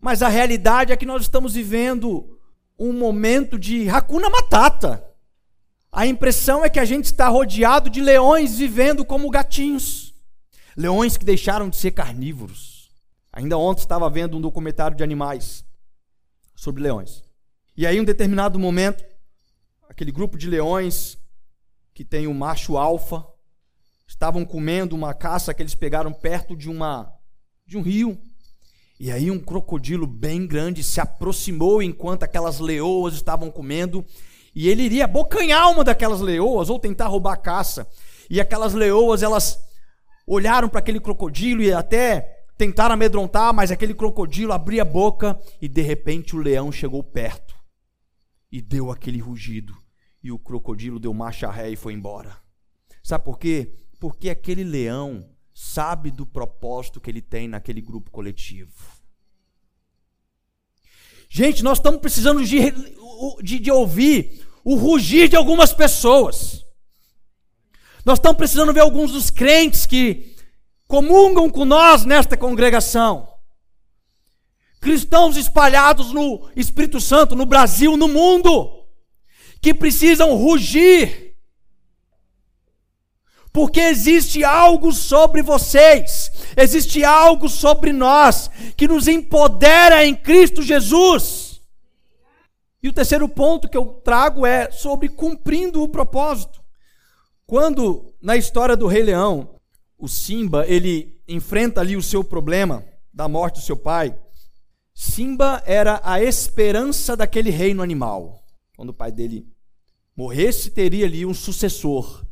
Mas 0.00 0.22
a 0.22 0.28
realidade 0.28 0.92
é 0.92 0.96
que 0.96 1.06
nós 1.06 1.22
estamos 1.22 1.52
vivendo 1.52 2.38
um 2.78 2.92
momento 2.92 3.58
de 3.58 3.84
racuna 3.84 4.30
matata. 4.30 5.04
A 5.92 6.06
impressão 6.06 6.64
é 6.64 6.70
que 6.70 6.80
a 6.80 6.84
gente 6.86 7.04
está 7.04 7.28
rodeado 7.28 7.90
de 7.90 8.00
leões 8.00 8.56
vivendo 8.56 9.04
como 9.04 9.28
gatinhos. 9.28 10.14
Leões 10.74 11.18
que 11.18 11.24
deixaram 11.24 11.68
de 11.68 11.76
ser 11.76 11.90
carnívoros. 11.90 12.71
Ainda 13.32 13.56
ontem 13.56 13.80
estava 13.80 14.10
vendo 14.10 14.36
um 14.36 14.40
documentário 14.40 14.96
de 14.96 15.02
animais 15.02 15.64
sobre 16.54 16.82
leões. 16.82 17.24
E 17.76 17.86
aí, 17.86 17.96
em 17.96 18.00
um 18.00 18.04
determinado 18.04 18.58
momento, 18.58 19.02
aquele 19.88 20.12
grupo 20.12 20.36
de 20.36 20.48
leões 20.48 21.18
que 21.94 22.04
tem 22.04 22.26
o 22.26 22.34
macho 22.34 22.76
alfa 22.76 23.24
estavam 24.06 24.44
comendo 24.44 24.94
uma 24.94 25.14
caça 25.14 25.54
que 25.54 25.62
eles 25.62 25.74
pegaram 25.74 26.12
perto 26.12 26.54
de 26.54 26.68
uma 26.68 27.10
de 27.66 27.78
um 27.78 27.82
rio. 27.82 28.20
E 29.00 29.10
aí 29.10 29.30
um 29.30 29.40
crocodilo 29.40 30.06
bem 30.06 30.46
grande 30.46 30.82
se 30.82 31.00
aproximou 31.00 31.82
enquanto 31.82 32.22
aquelas 32.22 32.60
leoas 32.60 33.14
estavam 33.14 33.50
comendo 33.50 34.04
e 34.54 34.68
ele 34.68 34.82
iria 34.82 35.04
abocanhar 35.06 35.70
uma 35.70 35.82
daquelas 35.82 36.20
leoas 36.20 36.68
ou 36.68 36.78
tentar 36.78 37.06
roubar 37.06 37.32
a 37.32 37.36
caça. 37.36 37.88
E 38.28 38.40
aquelas 38.40 38.74
leoas, 38.74 39.22
elas 39.22 39.58
olharam 40.26 40.68
para 40.68 40.78
aquele 40.78 41.00
crocodilo 41.00 41.62
e 41.62 41.72
até 41.72 42.41
tentaram 42.62 42.94
amedrontar, 42.94 43.52
mas 43.52 43.72
aquele 43.72 43.92
crocodilo 43.92 44.52
abria 44.52 44.82
a 44.82 44.84
boca 44.84 45.36
e 45.60 45.66
de 45.66 45.82
repente 45.82 46.36
o 46.36 46.38
leão 46.38 46.70
chegou 46.70 47.02
perto 47.02 47.56
e 48.52 48.62
deu 48.62 48.88
aquele 48.88 49.18
rugido. 49.18 49.76
E 50.22 50.30
o 50.30 50.38
crocodilo 50.38 51.00
deu 51.00 51.12
marcha 51.12 51.50
ré 51.50 51.70
e 51.70 51.76
foi 51.76 51.92
embora. 51.92 52.36
Sabe 53.02 53.24
por 53.24 53.36
quê? 53.36 53.74
Porque 53.98 54.30
aquele 54.30 54.62
leão 54.62 55.28
sabe 55.52 56.12
do 56.12 56.24
propósito 56.24 57.00
que 57.00 57.10
ele 57.10 57.20
tem 57.20 57.48
naquele 57.48 57.80
grupo 57.80 58.12
coletivo. 58.12 58.72
Gente, 61.28 61.64
nós 61.64 61.78
estamos 61.78 62.00
precisando 62.00 62.44
de, 62.44 62.58
de, 63.42 63.58
de 63.58 63.72
ouvir 63.72 64.46
o 64.62 64.76
rugir 64.76 65.28
de 65.28 65.34
algumas 65.34 65.72
pessoas. 65.72 66.64
Nós 68.04 68.20
estamos 68.20 68.38
precisando 68.38 68.72
ver 68.72 68.80
alguns 68.80 69.10
dos 69.10 69.30
crentes 69.30 69.84
que 69.84 70.31
comungam 70.92 71.48
com 71.48 71.64
nós 71.64 72.04
nesta 72.04 72.36
congregação. 72.36 73.26
Cristãos 74.78 75.38
espalhados 75.38 76.12
no 76.12 76.50
Espírito 76.54 77.00
Santo, 77.00 77.34
no 77.34 77.46
Brasil, 77.46 77.96
no 77.96 78.06
mundo, 78.06 78.84
que 79.62 79.72
precisam 79.72 80.36
rugir, 80.36 81.34
porque 83.50 83.80
existe 83.80 84.44
algo 84.44 84.92
sobre 84.92 85.40
vocês, 85.40 86.30
existe 86.58 87.02
algo 87.02 87.48
sobre 87.48 87.90
nós 87.90 88.50
que 88.76 88.86
nos 88.86 89.08
empodera 89.08 90.04
em 90.04 90.14
Cristo 90.14 90.62
Jesus. 90.62 91.62
E 92.82 92.90
o 92.90 92.92
terceiro 92.92 93.30
ponto 93.30 93.66
que 93.66 93.78
eu 93.78 93.86
trago 94.04 94.44
é 94.44 94.70
sobre 94.70 95.08
cumprindo 95.08 95.82
o 95.82 95.88
propósito. 95.88 96.60
Quando 97.46 98.14
na 98.20 98.36
história 98.36 98.76
do 98.76 98.86
Rei 98.86 99.04
Leão, 99.04 99.51
o 100.02 100.08
Simba, 100.08 100.66
ele 100.66 101.16
enfrenta 101.28 101.80
ali 101.80 101.96
o 101.96 102.02
seu 102.02 102.24
problema 102.24 102.84
da 103.14 103.28
morte 103.28 103.60
do 103.60 103.64
seu 103.64 103.76
pai, 103.76 104.18
Simba 104.92 105.62
era 105.64 106.00
a 106.02 106.20
esperança 106.20 107.16
daquele 107.16 107.50
reino 107.50 107.80
animal. 107.80 108.44
Quando 108.76 108.88
o 108.88 108.94
pai 108.94 109.12
dele 109.12 109.46
morresse, 110.16 110.72
teria 110.72 111.06
ali 111.06 111.24
um 111.24 111.32
sucessor. 111.32 112.26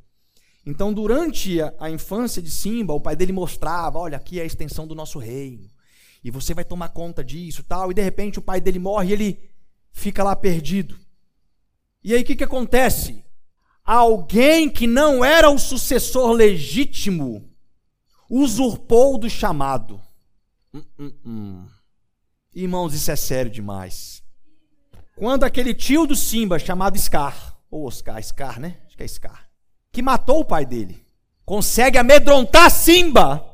Então, 0.67 0.93
durante 0.93 1.59
a, 1.79 1.89
infância 1.89 2.43
de 2.43 2.51
Simba, 2.51 2.93
o 2.93 3.01
pai 3.01 3.15
dele 3.15 3.33
mostrava: 3.33 4.01
olha, 4.01 4.17
aqui 4.17 4.41
é 4.41 4.43
a 4.43 4.47
extensão 4.47 4.85
do 4.85 4.97
nosso 4.97 5.21
reino, 5.21 5.71
e 6.25 6.31
você 6.31 6.53
vai 6.53 6.65
tomar 6.65 6.89
conta 6.89 7.23
disso, 7.23 7.63
tal. 7.63 7.93
E 7.93 7.95
de 7.95 8.03
repente 8.03 8.41
o 8.41 8.43
pai 8.43 8.61
dele 8.61 8.81
morre 8.81 9.11
e 9.11 9.13
ele 9.13 9.51
fica 9.93 10.25
lá 10.25 10.35
perdido. 10.35 10.99
E 12.03 12.15
aí 12.15 12.23
o 12.23 12.25
que, 12.25 12.35
que 12.35 12.45
acontece? 12.45 13.25
Alguém 13.85 14.69
que 14.69 14.89
não 14.89 15.25
era 15.25 15.49
o 15.49 15.59
sucessor 15.59 16.33
legítimo 16.33 17.50
usurpou 18.31 19.19
do 19.19 19.29
chamado. 19.29 20.01
Hum, 20.73 20.85
hum, 20.99 21.13
hum. 21.27 21.67
Irmãos, 22.55 22.95
isso 22.95 23.11
é 23.11 23.17
sério 23.17 23.51
demais. 23.51 24.23
Quando 25.17 25.45
aquele 25.45 25.75
tio 25.75 26.07
do 26.07 26.15
Simba, 26.15 26.59
chamado 26.59 26.97
Scar, 26.97 27.59
ou 27.71 27.87
Oscar, 27.87 28.23
Scar, 28.23 28.61
né? 28.61 28.79
Acho 28.87 28.97
que 28.97 29.03
é 29.03 29.09
Scar, 29.09 29.51
que 29.93 30.01
matou 30.01 30.41
o 30.41 30.45
pai 30.45 30.65
dele, 30.65 31.05
consegue 31.45 31.99
amedrontar 31.99 32.71
Simba, 32.71 33.45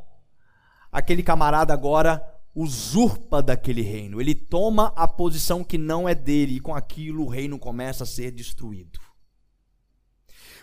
aquele 0.92 1.22
camarada 1.22 1.72
agora 1.72 2.22
usurpa 2.54 3.42
daquele 3.42 3.82
reino, 3.82 4.20
ele 4.20 4.34
toma 4.34 4.92
a 4.96 5.06
posição 5.06 5.64
que 5.64 5.76
não 5.76 6.08
é 6.08 6.14
dele, 6.14 6.56
e 6.56 6.60
com 6.60 6.74
aquilo 6.74 7.24
o 7.24 7.28
reino 7.28 7.58
começa 7.58 8.04
a 8.04 8.06
ser 8.06 8.30
destruído. 8.30 9.00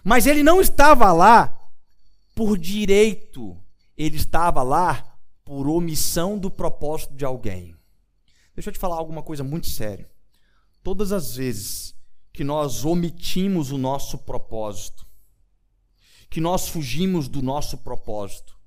Mas 0.04 0.26
ele 0.26 0.43
não 0.43 0.60
estava 0.60 1.12
lá 1.12 1.56
por 2.36 2.58
direito, 2.58 3.62
ele 3.97 4.17
estava 4.17 4.63
lá 4.63 5.17
por 5.45 5.67
omissão 5.67 6.38
do 6.38 6.49
propósito 6.49 7.13
de 7.13 7.25
alguém. 7.25 7.75
Deixa 8.56 8.69
eu 8.69 8.73
te 8.73 8.79
falar 8.79 8.95
alguma 8.95 9.21
coisa 9.21 9.43
muito 9.43 9.67
séria. 9.67 10.10
Todas 10.82 11.12
as 11.12 11.36
vezes 11.36 11.95
que 12.32 12.43
nós 12.43 12.86
omitimos 12.86 13.71
o 13.71 13.77
nosso 13.77 14.17
propósito, 14.17 15.06
que 16.29 16.41
nós 16.41 16.67
fugimos 16.67 17.27
do 17.27 17.41
nosso 17.41 17.77
propósito, 17.77 18.58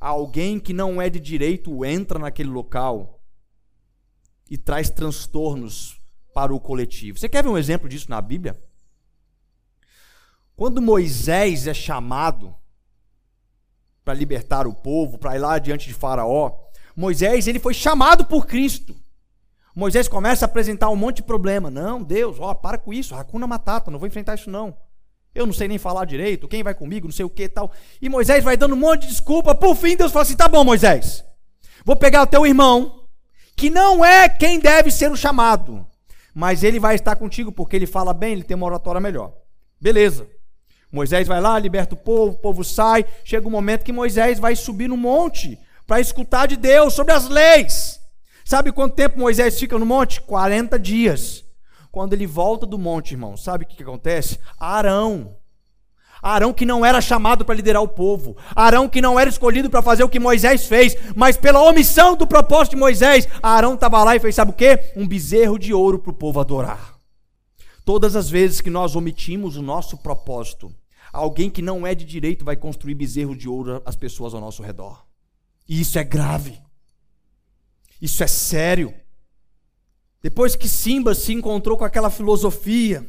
alguém 0.00 0.58
que 0.58 0.72
não 0.72 1.00
é 1.00 1.08
de 1.08 1.20
direito 1.20 1.84
entra 1.84 2.18
naquele 2.18 2.50
local 2.50 3.22
e 4.50 4.58
traz 4.58 4.90
transtornos 4.90 6.00
para 6.34 6.54
o 6.54 6.60
coletivo. 6.60 7.18
Você 7.18 7.28
quer 7.28 7.42
ver 7.42 7.48
um 7.48 7.58
exemplo 7.58 7.88
disso 7.88 8.10
na 8.10 8.20
Bíblia? 8.20 8.60
Quando 10.56 10.82
Moisés 10.82 11.66
é 11.66 11.74
chamado 11.74 12.54
para 14.04 14.14
libertar 14.14 14.66
o 14.66 14.74
povo, 14.74 15.18
para 15.18 15.34
ir 15.34 15.38
lá 15.38 15.58
diante 15.58 15.88
de 15.88 15.94
Faraó, 15.94 16.52
Moisés 16.94 17.48
ele 17.48 17.58
foi 17.58 17.72
chamado 17.72 18.24
por 18.26 18.46
Cristo. 18.46 18.94
Moisés 19.74 20.06
começa 20.06 20.44
a 20.44 20.46
apresentar 20.46 20.90
um 20.90 20.96
monte 20.96 21.16
de 21.16 21.22
problema. 21.24 21.70
Não, 21.70 22.02
Deus, 22.02 22.36
ó, 22.38 22.54
para 22.54 22.78
com 22.78 22.92
isso, 22.92 23.14
racuna 23.14 23.46
matata, 23.46 23.90
não 23.90 23.98
vou 23.98 24.06
enfrentar 24.06 24.34
isso 24.34 24.50
não. 24.50 24.76
Eu 25.34 25.46
não 25.46 25.52
sei 25.52 25.66
nem 25.66 25.78
falar 25.78 26.04
direito, 26.04 26.46
quem 26.46 26.62
vai 26.62 26.74
comigo, 26.74 27.08
não 27.08 27.12
sei 27.12 27.24
o 27.24 27.30
que 27.30 27.48
tal. 27.48 27.72
E 28.00 28.08
Moisés 28.08 28.44
vai 28.44 28.56
dando 28.56 28.74
um 28.74 28.78
monte 28.78 29.02
de 29.02 29.08
desculpa. 29.08 29.52
Por 29.54 29.74
fim, 29.74 29.96
Deus 29.96 30.12
fala 30.12 30.22
assim: 30.22 30.36
tá 30.36 30.46
bom, 30.46 30.62
Moisés, 30.62 31.24
vou 31.84 31.96
pegar 31.96 32.22
o 32.22 32.26
teu 32.26 32.46
irmão, 32.46 33.08
que 33.56 33.68
não 33.68 34.04
é 34.04 34.28
quem 34.28 34.60
deve 34.60 34.92
ser 34.92 35.10
o 35.10 35.16
chamado, 35.16 35.84
mas 36.32 36.62
ele 36.62 36.78
vai 36.78 36.94
estar 36.94 37.16
contigo 37.16 37.50
porque 37.50 37.74
ele 37.74 37.86
fala 37.86 38.14
bem, 38.14 38.34
ele 38.34 38.44
tem 38.44 38.54
uma 38.54 38.66
oratória 38.66 39.00
melhor. 39.00 39.32
Beleza. 39.80 40.28
Moisés 40.94 41.26
vai 41.26 41.40
lá, 41.40 41.58
liberta 41.58 41.94
o 41.94 41.98
povo, 41.98 42.34
o 42.34 42.38
povo 42.38 42.62
sai. 42.62 43.04
Chega 43.24 43.48
um 43.48 43.50
momento 43.50 43.84
que 43.84 43.92
Moisés 43.92 44.38
vai 44.38 44.54
subir 44.54 44.88
no 44.88 44.96
monte 44.96 45.58
para 45.88 46.00
escutar 46.00 46.46
de 46.46 46.56
Deus 46.56 46.94
sobre 46.94 47.12
as 47.12 47.28
leis. 47.28 48.00
Sabe 48.44 48.70
quanto 48.70 48.94
tempo 48.94 49.18
Moisés 49.18 49.58
fica 49.58 49.76
no 49.76 49.84
monte? 49.84 50.20
40 50.20 50.78
dias. 50.78 51.44
Quando 51.90 52.12
ele 52.12 52.28
volta 52.28 52.64
do 52.64 52.78
monte, 52.78 53.10
irmão, 53.12 53.36
sabe 53.36 53.64
o 53.64 53.66
que, 53.66 53.76
que 53.76 53.82
acontece? 53.82 54.38
Arão. 54.56 55.36
Arão 56.22 56.52
que 56.52 56.64
não 56.64 56.86
era 56.86 57.00
chamado 57.00 57.44
para 57.44 57.56
liderar 57.56 57.82
o 57.82 57.88
povo. 57.88 58.36
Arão 58.54 58.88
que 58.88 59.02
não 59.02 59.18
era 59.18 59.28
escolhido 59.28 59.68
para 59.68 59.82
fazer 59.82 60.04
o 60.04 60.08
que 60.08 60.20
Moisés 60.20 60.66
fez, 60.66 60.96
mas 61.16 61.36
pela 61.36 61.60
omissão 61.62 62.14
do 62.14 62.24
propósito 62.24 62.74
de 62.74 62.80
Moisés, 62.80 63.26
Arão 63.42 63.74
estava 63.74 64.02
lá 64.04 64.14
e 64.14 64.20
fez, 64.20 64.36
sabe 64.36 64.52
o 64.52 64.54
quê? 64.54 64.92
Um 64.94 65.08
bezerro 65.08 65.58
de 65.58 65.74
ouro 65.74 65.98
para 65.98 66.10
o 66.10 66.14
povo 66.14 66.38
adorar. 66.38 66.94
Todas 67.84 68.14
as 68.14 68.30
vezes 68.30 68.60
que 68.60 68.70
nós 68.70 68.94
omitimos 68.94 69.56
o 69.56 69.62
nosso 69.62 69.98
propósito, 69.98 70.72
alguém 71.14 71.48
que 71.48 71.62
não 71.62 71.86
é 71.86 71.94
de 71.94 72.04
direito 72.04 72.44
vai 72.44 72.56
construir 72.56 72.94
bezerro 72.94 73.36
de 73.36 73.48
ouro 73.48 73.80
às 73.86 73.96
pessoas 73.96 74.34
ao 74.34 74.40
nosso 74.40 74.62
redor. 74.62 75.06
E 75.68 75.80
isso 75.80 75.98
é 75.98 76.04
grave. 76.04 76.60
Isso 78.02 78.22
é 78.22 78.26
sério. 78.26 78.92
Depois 80.20 80.56
que 80.56 80.68
Simba 80.68 81.14
se 81.14 81.32
encontrou 81.32 81.78
com 81.78 81.84
aquela 81.84 82.10
filosofia, 82.10 83.06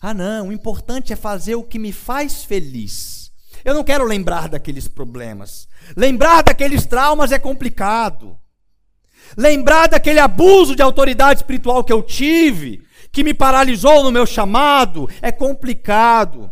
ah, 0.00 0.14
não, 0.14 0.48
o 0.48 0.52
importante 0.52 1.12
é 1.12 1.16
fazer 1.16 1.54
o 1.54 1.62
que 1.62 1.78
me 1.78 1.92
faz 1.92 2.44
feliz. 2.44 3.30
Eu 3.62 3.74
não 3.74 3.84
quero 3.84 4.04
lembrar 4.04 4.48
daqueles 4.48 4.88
problemas. 4.88 5.68
Lembrar 5.94 6.42
daqueles 6.42 6.86
traumas 6.86 7.30
é 7.30 7.38
complicado. 7.38 8.38
Lembrar 9.36 9.88
daquele 9.88 10.18
abuso 10.18 10.74
de 10.74 10.82
autoridade 10.82 11.40
espiritual 11.40 11.84
que 11.84 11.92
eu 11.92 12.02
tive, 12.02 12.82
que 13.12 13.22
me 13.22 13.34
paralisou 13.34 14.02
no 14.02 14.10
meu 14.10 14.24
chamado, 14.24 15.08
é 15.20 15.30
complicado. 15.30 16.50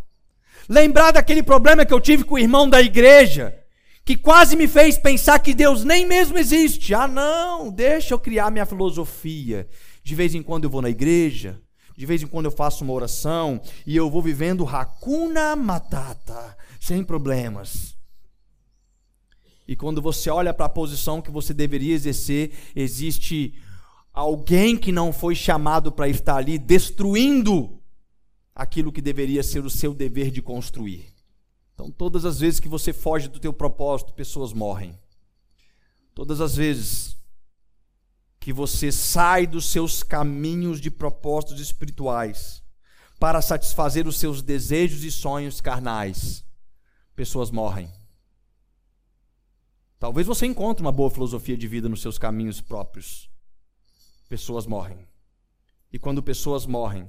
Lembrar 0.69 1.13
daquele 1.13 1.43
problema 1.43 1.87
que 1.87 1.95
eu 1.95 2.01
tive 2.01 2.25
com 2.25 2.35
o 2.35 2.39
irmão 2.39 2.69
da 2.69 2.83
igreja, 2.83 3.59
que 4.05 4.17
quase 4.17 4.55
me 4.55 4.69
fez 4.69 4.99
pensar 4.99 5.39
que 5.39 5.55
Deus 5.55 5.83
nem 5.83 6.07
mesmo 6.07 6.37
existe. 6.37 6.95
Ah, 6.95 7.09
não, 7.09 7.71
deixa 7.71 8.13
eu 8.13 8.19
criar 8.19 8.51
minha 8.51 8.67
filosofia. 8.67 9.67
De 10.05 10.15
vez 10.15 10.35
em 10.35 10.43
quando 10.43 10.65
eu 10.65 10.71
vou 10.71 10.83
na 10.83 10.91
igreja, 10.91 11.61
de 11.97 12.05
vez 12.05 12.23
em 12.23 12.27
quando 12.27 12.45
eu 12.47 12.51
faço 12.51 12.85
uma 12.85 12.93
oração 12.93 13.61
e 13.87 13.97
eu 13.97 14.11
vou 14.11 14.23
vivendo 14.23 14.69
Hakuna 14.69 15.57
Matata, 15.57 16.57
sem 16.79 17.03
problemas. 17.03 17.97
E 19.67 19.75
quando 19.75 20.01
você 20.01 20.31
olha 20.31 20.55
para 20.55 20.67
a 20.67 20.71
posição 20.71 21.21
que 21.21 21.31
você 21.31 21.53
deveria 21.53 21.95
exercer, 21.95 22.53
existe 22.75 23.55
alguém 24.13 24.77
que 24.77 24.93
não 24.93 25.13
foi 25.13 25.35
chamado 25.35 25.93
para 25.93 26.09
estar 26.09 26.37
ali 26.37 26.59
destruindo 26.59 27.78
aquilo 28.59 28.91
que 28.91 29.01
deveria 29.01 29.45
ser 29.45 29.65
o 29.65 29.71
seu 29.71 29.95
dever 29.95 30.33
de 30.33 30.43
construir. 30.43 31.15
Então, 31.73 31.93
todas 31.93 32.25
as 32.25 32.41
vezes 32.41 32.59
que 32.59 32.69
você 32.69 32.93
foge 32.93 33.29
do 33.29 33.39
teu 33.39 33.53
propósito, 33.53 34.13
pessoas 34.13 34.53
morrem. 34.53 34.99
Todas 36.13 36.41
as 36.41 36.57
vezes 36.57 37.17
que 38.41 38.53
você 38.53 38.91
sai 38.91 39.47
dos 39.47 39.67
seus 39.67 40.03
caminhos 40.03 40.81
de 40.81 40.91
propósitos 40.91 41.61
espirituais 41.61 42.61
para 43.21 43.41
satisfazer 43.41 44.09
os 44.09 44.17
seus 44.17 44.43
desejos 44.43 45.05
e 45.05 45.13
sonhos 45.13 45.61
carnais, 45.61 46.45
pessoas 47.15 47.53
morrem. 47.53 47.89
Talvez 50.01 50.27
você 50.27 50.47
encontre 50.47 50.83
uma 50.83 50.93
boa 50.93 51.11
filosofia 51.11 51.57
de 51.57 51.69
vida 51.69 51.89
nos 51.89 52.03
seus 52.03 52.19
caminhos 52.19 52.61
próprios. 52.61 53.31
Pessoas 54.29 54.67
morrem. 54.67 55.07
E 55.93 55.99
quando 55.99 56.23
pessoas 56.23 56.67
morrem, 56.67 57.09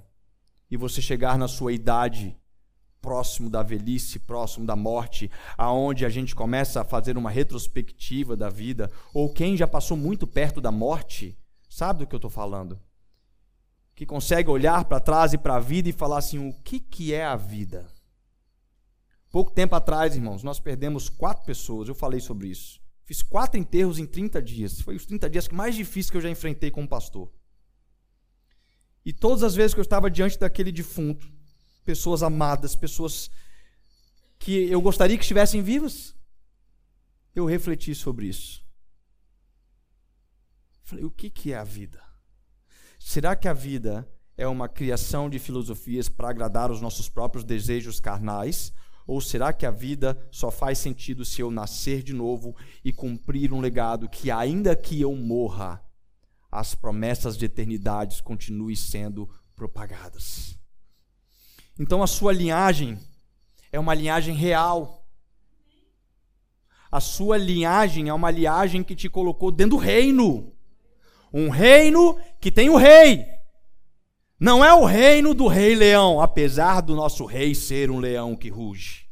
e 0.70 0.78
você 0.78 1.02
chegar 1.02 1.38
na 1.38 1.48
sua 1.48 1.74
idade 1.74 2.38
próximo 3.02 3.50
da 3.50 3.64
velhice, 3.64 4.20
próximo 4.20 4.66
da 4.66 4.76
morte, 4.76 5.32
aonde 5.58 6.06
a 6.06 6.10
gente 6.10 6.36
começa 6.36 6.82
a 6.82 6.86
fazer 6.86 7.18
uma 7.18 7.30
retrospectiva 7.30 8.36
da 8.36 8.50
vida, 8.50 8.92
ou 9.14 9.34
quem 9.34 9.56
já 9.56 9.68
passou 9.68 9.96
muito 9.96 10.28
perto 10.28 10.60
da 10.62 10.72
morte, 10.72 11.38
sabe 11.70 12.00
do 12.00 12.08
que 12.08 12.16
eu 12.16 12.18
estou 12.18 12.30
falando? 12.30 12.80
Que 13.96 14.06
consegue 14.06 14.50
olhar 14.50 14.86
para 14.86 15.00
trás 15.00 15.34
e 15.34 15.38
para 15.38 15.56
a 15.56 15.60
vida 15.60 15.90
e 15.90 15.94
falar 15.94 16.20
assim: 16.20 16.50
o 16.50 16.54
que, 16.62 16.80
que 16.80 17.14
é 17.14 17.26
a 17.26 17.36
vida? 17.36 17.88
Pouco 19.32 19.52
tempo 19.52 19.76
atrás, 19.76 20.16
irmãos, 20.16 20.42
nós 20.42 20.60
perdemos 20.60 21.08
quatro 21.10 21.46
pessoas, 21.46 21.88
eu 21.88 21.96
falei 21.96 22.20
sobre 22.20 22.48
isso. 22.48 22.82
Fiz 23.06 23.22
quatro 23.22 23.60
enterros 23.60 24.00
em 24.00 24.06
30 24.06 24.42
dias. 24.42 24.82
Foi 24.82 24.96
os 24.96 25.06
30 25.06 25.30
dias 25.30 25.50
mais 25.50 25.76
difíceis 25.76 26.10
que 26.10 26.18
eu 26.18 26.22
já 26.22 26.30
enfrentei 26.30 26.72
como 26.72 26.88
pastor. 26.88 27.32
E 29.10 29.14
todas 29.14 29.42
as 29.42 29.56
vezes 29.56 29.74
que 29.74 29.80
eu 29.80 29.90
estava 29.90 30.08
diante 30.08 30.38
daquele 30.38 30.72
defunto, 30.72 31.28
pessoas 31.84 32.22
amadas, 32.22 32.76
pessoas 32.76 33.32
que 34.38 34.70
eu 34.70 34.80
gostaria 34.80 35.18
que 35.18 35.24
estivessem 35.24 35.64
vivas. 35.64 36.16
Eu 37.34 37.48
refleti 37.48 37.96
sobre 37.96 38.28
isso. 38.28 38.64
Falei, 40.84 41.04
o 41.04 41.10
que, 41.10 41.28
que 41.28 41.52
é 41.52 41.58
a 41.58 41.64
vida? 41.64 42.00
Será 43.00 43.36
que 43.36 43.48
a 43.48 43.54
vida 43.54 44.08
é 44.38 44.48
uma 44.48 44.70
criação 44.70 45.28
de 45.28 45.40
filosofias 45.40 46.08
para 46.08 46.30
agradar 46.30 46.70
os 46.70 46.80
nossos 46.80 47.10
próprios 47.10 47.44
desejos 47.44 48.00
carnais? 48.00 48.72
Ou 49.08 49.20
será 49.20 49.52
que 49.52 49.66
a 49.66 49.72
vida 49.72 50.24
só 50.32 50.52
faz 50.52 50.78
sentido 50.78 51.26
se 51.26 51.42
eu 51.42 51.50
nascer 51.50 52.04
de 52.04 52.14
novo 52.14 52.56
e 52.86 52.94
cumprir 52.94 53.52
um 53.54 53.60
legado 53.60 54.08
que, 54.08 54.30
ainda 54.30 54.76
que 54.76 55.02
eu 55.02 55.16
morra, 55.16 55.84
as 56.52 56.74
promessas 56.76 57.38
de 57.38 57.46
eternidade 57.46 58.22
continuem 58.24 58.76
sendo 58.76 59.30
propagadas? 59.56 60.58
Então 61.80 62.04
a 62.04 62.08
sua 62.08 62.34
linhagem 62.34 63.00
é 63.72 63.80
uma 63.80 63.94
linhagem 63.94 64.36
real. 64.36 65.06
A 66.92 67.00
sua 67.00 67.38
linhagem 67.38 68.10
é 68.10 68.14
uma 68.14 68.32
linhagem 68.32 68.84
que 68.84 68.96
te 68.96 69.10
colocou 69.10 69.52
dentro 69.52 69.78
do 69.78 69.78
reino. 69.78 70.54
Um 71.32 71.50
reino 71.50 72.20
que 72.40 72.52
tem 72.52 72.70
o 72.70 72.76
rei. 72.78 73.26
Não 74.40 74.64
é 74.64 74.74
o 74.74 74.86
reino 74.86 75.34
do 75.34 75.48
rei 75.48 75.76
leão, 75.76 76.22
apesar 76.22 76.82
do 76.82 76.96
nosso 76.96 77.26
rei 77.26 77.54
ser 77.54 77.92
um 77.92 78.00
leão 78.00 78.36
que 78.36 78.50
ruge. 78.50 79.09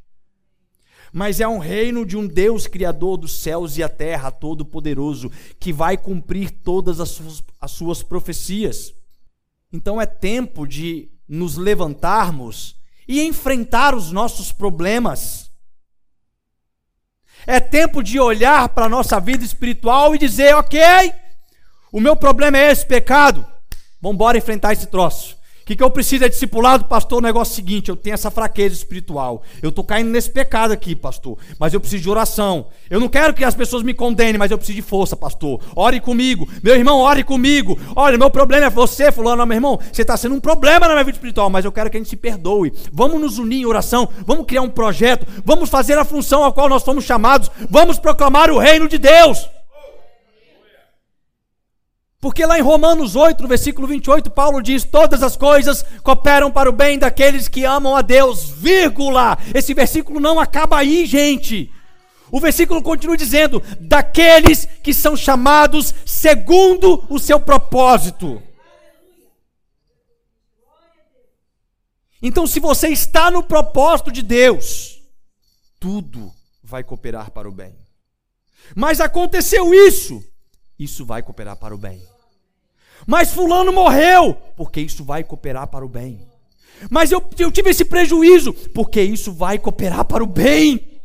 Mas 1.17 1.39
é 1.39 1.47
um 1.47 1.57
reino 1.57 2.05
de 2.05 2.15
um 2.15 2.27
Deus 2.27 2.67
criador 2.67 3.17
dos 3.17 3.39
céus 3.39 3.75
e 3.75 3.81
a 3.81 3.89
terra, 3.89 4.29
todo-poderoso, 4.29 5.31
que 5.59 5.73
vai 5.73 5.97
cumprir 5.97 6.51
todas 6.51 6.99
as 6.99 7.09
suas, 7.09 7.43
as 7.59 7.71
suas 7.71 8.03
profecias. 8.03 8.93
Então 9.73 9.99
é 9.99 10.05
tempo 10.05 10.67
de 10.67 11.09
nos 11.27 11.57
levantarmos 11.57 12.75
e 13.07 13.23
enfrentar 13.23 13.95
os 13.95 14.11
nossos 14.11 14.51
problemas. 14.51 15.49
É 17.47 17.59
tempo 17.59 18.03
de 18.03 18.19
olhar 18.19 18.69
para 18.69 18.85
a 18.85 18.89
nossa 18.89 19.19
vida 19.19 19.43
espiritual 19.43 20.13
e 20.13 20.19
dizer: 20.19 20.53
ok, 20.53 20.79
o 21.91 21.99
meu 21.99 22.15
problema 22.15 22.59
é 22.59 22.71
esse 22.71 22.85
pecado, 22.85 23.43
vamos 23.99 24.35
enfrentar 24.35 24.73
esse 24.73 24.85
troço 24.85 25.36
que, 25.67 25.75
que 25.75 25.83
eu 25.83 25.89
preciso 25.91 26.23
é 26.23 26.29
discipulado, 26.29 26.85
pastor? 26.85 27.19
O 27.19 27.21
negócio 27.21 27.51
é 27.51 27.53
o 27.53 27.55
seguinte: 27.55 27.89
eu 27.89 27.95
tenho 27.97 28.13
essa 28.13 28.31
fraqueza 28.31 28.73
espiritual. 28.73 29.43
Eu 29.61 29.67
estou 29.67 29.83
caindo 29.83 30.09
nesse 30.09 30.31
pecado 30.31 30.71
aqui, 30.71 30.95
pastor. 30.95 31.37
Mas 31.59 31.73
eu 31.73 31.79
preciso 31.81 32.03
de 32.03 32.09
oração. 32.09 32.67
Eu 32.89 33.01
não 33.01 33.09
quero 33.09 33.33
que 33.33 33.43
as 33.43 33.53
pessoas 33.53 33.83
me 33.83 33.93
condenem, 33.93 34.37
mas 34.37 34.49
eu 34.49 34.57
preciso 34.57 34.77
de 34.77 34.81
força, 34.81 35.15
pastor. 35.17 35.59
Ore 35.75 35.99
comigo. 35.99 36.47
Meu 36.63 36.73
irmão, 36.73 36.99
ore 36.99 37.21
comigo. 37.21 37.77
Olha, 37.97 38.17
meu 38.17 38.29
problema 38.29 38.67
é 38.67 38.69
você, 38.69 39.11
fulano. 39.11 39.45
Meu 39.45 39.57
irmão, 39.57 39.77
você 39.91 40.03
está 40.03 40.15
sendo 40.15 40.35
um 40.35 40.39
problema 40.39 40.87
na 40.87 40.93
minha 40.93 41.03
vida 41.03 41.17
espiritual, 41.17 41.49
mas 41.49 41.65
eu 41.65 41.71
quero 41.71 41.89
que 41.89 41.97
a 41.97 41.99
gente 41.99 42.09
se 42.09 42.15
perdoe. 42.15 42.71
Vamos 42.93 43.19
nos 43.19 43.37
unir 43.37 43.61
em 43.61 43.65
oração. 43.65 44.07
Vamos 44.25 44.45
criar 44.45 44.61
um 44.61 44.69
projeto. 44.69 45.27
Vamos 45.43 45.69
fazer 45.69 45.97
a 45.97 46.05
função 46.05 46.45
a 46.45 46.53
qual 46.53 46.69
nós 46.69 46.83
fomos 46.83 47.03
chamados. 47.03 47.51
Vamos 47.69 47.99
proclamar 47.99 48.49
o 48.49 48.57
reino 48.57 48.87
de 48.87 48.97
Deus. 48.97 49.56
Porque 52.19 52.43
lá 52.45 52.57
em 52.57 52.63
Romanos 52.63 53.15
8, 53.15 53.43
no 53.43 53.47
versículo 53.47 53.87
28, 53.87 54.31
Paulo 54.31 54.61
diz: 54.61 54.83
Todas 54.83 55.21
as 55.21 55.37
coisas 55.37 55.85
cooperam 56.03 56.51
para 56.51 56.69
o 56.69 56.73
bem 56.73 56.97
daqueles 56.97 57.47
que 57.47 57.63
amam 57.63 57.95
a 57.95 58.01
Deus, 58.01 58.49
vírgula. 58.49 59.37
Esse 59.53 59.73
versículo 59.73 60.19
não 60.19 60.39
acaba 60.39 60.79
aí, 60.79 61.05
gente. 61.05 61.71
O 62.31 62.39
versículo 62.39 62.81
continua 62.81 63.15
dizendo: 63.15 63.61
daqueles 63.79 64.65
que 64.81 64.95
são 64.95 65.15
chamados 65.15 65.93
segundo 66.05 67.05
o 67.07 67.19
seu 67.19 67.39
propósito. 67.39 68.41
Então, 72.19 72.47
se 72.47 72.59
você 72.59 72.87
está 72.87 73.29
no 73.29 73.43
propósito 73.43 74.11
de 74.11 74.23
Deus, 74.23 74.99
tudo 75.79 76.33
vai 76.63 76.83
cooperar 76.83 77.29
para 77.29 77.47
o 77.47 77.51
bem. 77.51 77.77
Mas 78.75 78.99
aconteceu 78.99 79.71
isso 79.71 80.23
isso 80.79 81.05
vai 81.05 81.21
cooperar 81.23 81.55
para 81.57 81.73
o 81.73 81.77
bem. 81.77 82.01
Mas 83.05 83.31
Fulano 83.31 83.71
morreu, 83.71 84.33
porque 84.55 84.81
isso 84.81 85.03
vai 85.03 85.23
cooperar 85.23 85.67
para 85.67 85.85
o 85.85 85.89
bem. 85.89 86.27
Mas 86.89 87.11
eu, 87.11 87.23
eu 87.37 87.51
tive 87.51 87.69
esse 87.69 87.85
prejuízo, 87.85 88.53
porque 88.53 89.01
isso 89.01 89.31
vai 89.31 89.57
cooperar 89.57 90.05
para 90.05 90.23
o 90.23 90.27
bem. 90.27 90.97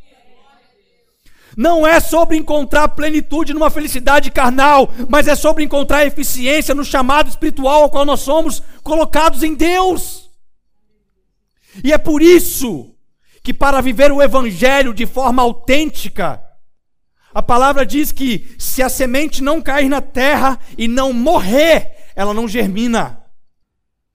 Não 1.57 1.87
é 1.87 2.01
sobre 2.01 2.37
encontrar 2.37 2.89
plenitude 2.89 3.53
numa 3.53 3.71
felicidade 3.71 4.31
carnal, 4.31 4.91
mas 5.09 5.29
é 5.29 5.35
sobre 5.35 5.65
encontrar 5.65 6.07
eficiência 6.07 6.75
no 6.75 6.85
chamado 6.85 7.29
espiritual 7.29 7.83
ao 7.83 7.91
qual 7.91 8.05
nós 8.05 8.21
somos 8.21 8.63
colocados 8.83 9.43
em 9.43 9.55
Deus. 9.55 10.31
E 11.85 11.93
é 11.93 11.99
por 11.99 12.23
isso 12.23 12.95
que, 13.43 13.53
para 13.53 13.81
viver 13.81 14.11
o 14.13 14.23
Evangelho 14.23 14.95
de 14.95 15.05
forma 15.05 15.43
autêntica, 15.43 16.43
a 17.35 17.43
palavra 17.43 17.85
diz 17.87 18.13
que 18.13 18.55
se 18.59 18.83
a 18.83 18.89
semente 18.89 19.43
não 19.43 19.61
cair 19.61 19.89
na 19.89 20.01
terra 20.01 20.59
e 20.77 20.87
não 20.87 21.13
morrer, 21.13 21.97
ela 22.15 22.35
não 22.35 22.49
germina. 22.49 23.25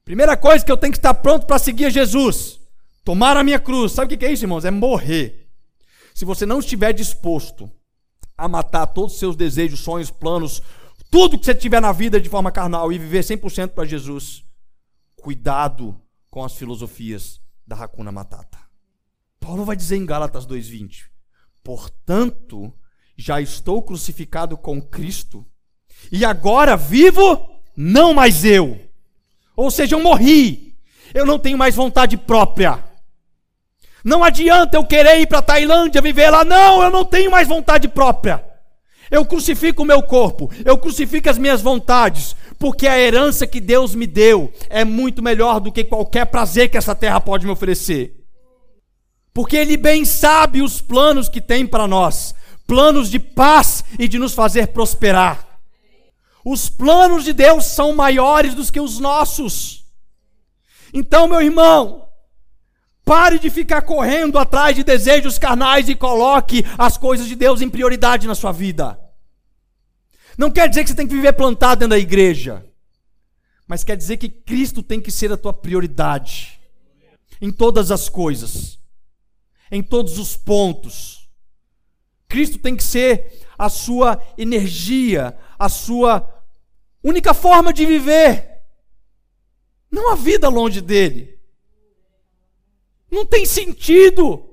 Primeira 0.05 0.38
coisa 0.38 0.63
que 0.63 0.72
eu 0.72 0.78
tenho 0.78 0.93
que 0.93 0.99
estar 0.99 1.13
pronto 1.15 1.45
para 1.45 1.59
seguir 1.59 1.86
a 1.86 1.89
Jesus. 1.89 2.59
Tomar 3.03 3.36
a 3.38 3.43
minha 3.43 3.59
cruz. 3.59 3.91
Sabe 3.91 4.13
o 4.13 4.18
que 4.18 4.26
é 4.26 4.32
isso, 4.32 4.43
irmãos? 4.45 4.65
É 4.65 4.72
morrer. 4.72 5.49
Se 6.13 6.26
você 6.26 6.45
não 6.45 6.59
estiver 6.59 6.93
disposto 6.93 7.70
a 8.38 8.47
matar 8.47 8.88
todos 8.88 9.13
os 9.13 9.20
seus 9.20 9.36
desejos, 9.36 9.80
sonhos, 9.80 10.11
planos, 10.11 10.61
tudo 11.09 11.38
que 11.38 11.45
você 11.45 11.55
tiver 11.55 11.82
na 11.82 11.91
vida 11.91 12.22
de 12.22 12.30
forma 12.30 12.51
carnal 12.51 12.91
e 12.91 12.97
viver 12.97 13.24
100% 13.24 13.70
para 13.70 13.86
Jesus, 13.86 14.47
Cuidado 15.28 15.99
com 16.30 16.41
as 16.41 16.53
filosofias 16.53 17.41
da 17.65 17.76
Hakuna 17.76 18.11
Matata. 18.11 18.59
Paulo 19.39 19.65
vai 19.65 19.76
dizer 19.76 19.97
em 19.97 20.05
Gálatas 20.05 20.45
2:20: 20.45 21.09
Portanto, 21.63 22.74
já 23.18 23.41
estou 23.41 23.82
crucificado 23.82 24.55
com 24.55 24.82
Cristo, 24.82 25.45
e 26.11 26.24
agora 26.24 26.78
vivo 26.78 27.49
não 27.76 28.13
mais 28.13 28.45
eu. 28.45 28.80
Ou 29.55 29.72
seja, 29.72 29.95
eu 29.95 29.99
morri. 29.99 30.76
Eu 31.13 31.26
não 31.26 31.39
tenho 31.39 31.57
mais 31.57 31.76
vontade 31.76 32.15
própria. 32.15 32.84
Não 34.03 34.24
adianta 34.24 34.78
eu 34.78 34.86
querer 34.86 35.20
ir 35.20 35.28
para 35.28 35.39
a 35.39 35.41
Tailândia 35.41 36.01
viver 36.01 36.30
lá. 36.30 36.45
Não, 36.45 36.84
eu 36.84 36.89
não 36.89 37.03
tenho 37.03 37.32
mais 37.32 37.47
vontade 37.47 37.88
própria. 37.88 38.43
Eu 39.09 39.26
crucifico 39.26 39.84
o 39.84 39.86
meu 39.86 40.03
corpo, 40.03 40.51
eu 40.65 40.78
crucifico 40.78 41.30
as 41.30 41.38
minhas 41.38 41.61
vontades, 41.61 42.36
porque 42.59 42.86
a 42.86 42.99
herança 42.99 43.47
que 43.47 43.61
Deus 43.61 43.95
me 43.95 44.05
deu 44.05 44.51
é 44.70 44.84
muito 44.84 45.24
melhor 45.24 45.61
do 45.61 45.72
que 45.72 45.84
qualquer 45.84 46.26
prazer 46.26 46.70
que 46.70 46.78
essa 46.78 46.93
terra 46.93 47.22
pode 47.22 47.45
me 47.45 47.51
oferecer. 47.51 48.13
Porque 49.34 49.55
Ele 49.55 49.78
bem 49.78 50.03
sabe 50.03 50.61
os 50.61 50.82
planos 50.82 51.30
que 51.30 51.39
tem 51.39 51.65
para 51.65 51.88
nós 51.88 52.36
planos 52.68 53.09
de 53.09 53.18
paz 53.18 53.84
e 53.97 54.07
de 54.07 54.20
nos 54.20 54.34
fazer 54.34 54.68
prosperar. 54.68 55.47
Os 56.45 56.70
planos 56.70 57.24
de 57.24 57.34
Deus 57.34 57.65
são 57.65 57.95
maiores 57.95 58.53
do 58.53 58.72
que 58.72 58.80
os 58.80 58.99
nossos. 58.99 59.86
Então, 60.93 61.28
meu 61.28 61.41
irmão, 61.41 62.07
pare 63.03 63.39
de 63.39 63.49
ficar 63.49 63.82
correndo 63.82 64.38
atrás 64.38 64.76
de 64.76 64.84
desejos 64.84 65.39
carnais 65.39 65.89
e 65.89 65.95
coloque 65.95 66.63
as 66.78 66.97
coisas 66.97 67.28
de 67.28 67.36
Deus 67.36 67.61
em 67.61 67.70
prioridade 67.70 68.28
na 68.28 68.36
sua 68.36 68.51
vida. 68.51 68.99
Não 70.38 70.51
quer 70.51 70.70
dizer 70.70 70.84
que 70.84 70.89
você 70.89 70.95
tem 70.95 71.07
que 71.07 71.15
viver 71.15 71.34
plantado 71.34 71.80
dentro 71.80 71.91
da 71.91 71.99
igreja, 71.99 72.65
mas 73.65 73.84
quer 73.84 73.97
dizer 73.97 74.18
que 74.18 74.30
Cristo 74.30 74.84
tem 74.84 75.01
que 75.01 75.11
ser 75.11 75.32
a 75.32 75.38
tua 75.38 75.51
prioridade 75.51 76.59
em 77.41 77.51
todas 77.51 77.91
as 77.91 78.07
coisas, 78.07 78.80
em 79.72 79.82
todos 79.82 80.20
os 80.20 80.38
pontos. 80.38 81.16
Cristo 82.28 82.57
tem 82.57 82.75
que 82.75 82.84
ser 82.84 83.45
a 83.57 83.69
sua 83.69 84.21
energia, 84.38 85.38
a 85.57 85.69
sua 85.69 86.28
única 87.03 87.34
forma 87.34 87.71
de 87.73 87.86
viver. 87.86 88.47
Não 89.89 90.11
a 90.11 90.15
vida 90.15 90.49
longe 90.49 90.82
dele. 90.82 91.39
Não 93.09 93.25
tem 93.25 93.45
sentido. 93.45 94.43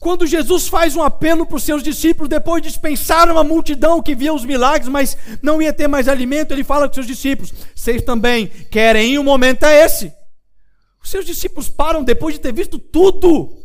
Quando 0.00 0.26
Jesus 0.26 0.68
faz 0.68 0.96
um 0.96 1.02
apelo 1.02 1.46
para 1.46 1.56
os 1.56 1.62
seus 1.62 1.82
discípulos, 1.82 2.28
depois 2.28 2.62
de 2.62 2.68
dispensar 2.68 3.30
uma 3.30 3.44
multidão 3.44 4.02
que 4.02 4.14
via 4.14 4.34
os 4.34 4.44
milagres, 4.44 4.88
mas 4.88 5.16
não 5.42 5.62
ia 5.62 5.72
ter 5.72 5.88
mais 5.88 6.08
alimento, 6.08 6.52
ele 6.52 6.64
fala 6.64 6.86
com 6.86 6.90
os 6.90 6.94
seus 6.94 7.06
discípulos: 7.06 7.52
Vocês 7.74 8.02
também 8.02 8.46
querem 8.46 9.14
ir? 9.14 9.18
O 9.18 9.24
momento 9.24 9.64
é 9.64 9.84
esse. 9.84 10.12
Os 11.02 11.10
seus 11.10 11.24
discípulos 11.24 11.68
param 11.68 12.02
depois 12.02 12.34
de 12.34 12.40
ter 12.40 12.52
visto 12.52 12.78
tudo. 12.78 13.62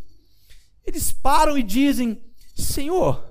Eles 0.86 1.12
param 1.12 1.58
e 1.58 1.64
dizem: 1.64 2.22
Senhor, 2.56 3.29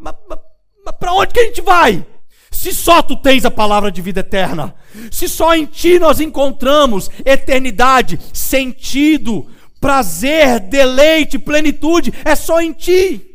mas, 0.00 0.14
mas, 0.28 0.38
mas 0.84 0.96
para 0.96 1.12
onde 1.12 1.34
que 1.34 1.40
a 1.40 1.44
gente 1.44 1.60
vai? 1.60 2.06
Se 2.50 2.72
só 2.72 3.02
tu 3.02 3.16
tens 3.16 3.44
a 3.44 3.50
palavra 3.50 3.90
de 3.90 4.00
vida 4.00 4.20
eterna, 4.20 4.74
se 5.10 5.28
só 5.28 5.54
em 5.54 5.66
ti 5.66 5.98
nós 5.98 6.20
encontramos 6.20 7.10
eternidade, 7.24 8.18
sentido, 8.32 9.50
prazer, 9.80 10.60
deleite, 10.60 11.38
plenitude, 11.38 12.12
é 12.24 12.34
só 12.34 12.60
em 12.60 12.72
ti. 12.72 13.34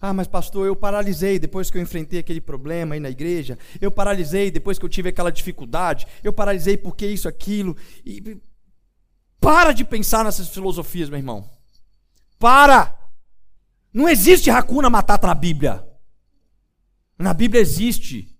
Ah, 0.00 0.12
mas 0.12 0.28
pastor, 0.28 0.66
eu 0.66 0.76
paralisei 0.76 1.38
depois 1.38 1.70
que 1.70 1.76
eu 1.76 1.82
enfrentei 1.82 2.20
aquele 2.20 2.40
problema 2.40 2.94
aí 2.94 3.00
na 3.00 3.10
igreja. 3.10 3.58
Eu 3.80 3.90
paralisei 3.90 4.50
depois 4.50 4.78
que 4.78 4.84
eu 4.84 4.88
tive 4.88 5.08
aquela 5.08 5.32
dificuldade. 5.32 6.06
Eu 6.22 6.32
paralisei 6.32 6.76
porque 6.76 7.04
isso, 7.06 7.28
aquilo. 7.28 7.76
E 8.06 8.40
para 9.40 9.72
de 9.72 9.84
pensar 9.84 10.24
nessas 10.24 10.48
filosofias, 10.48 11.08
meu 11.08 11.18
irmão. 11.18 11.48
Para! 12.38 12.97
Não 13.98 14.08
existe 14.08 14.48
racuna 14.48 14.88
matata 14.88 15.26
na 15.26 15.34
Bíblia. 15.34 15.84
Na 17.18 17.34
Bíblia 17.34 17.60
existe 17.60 18.32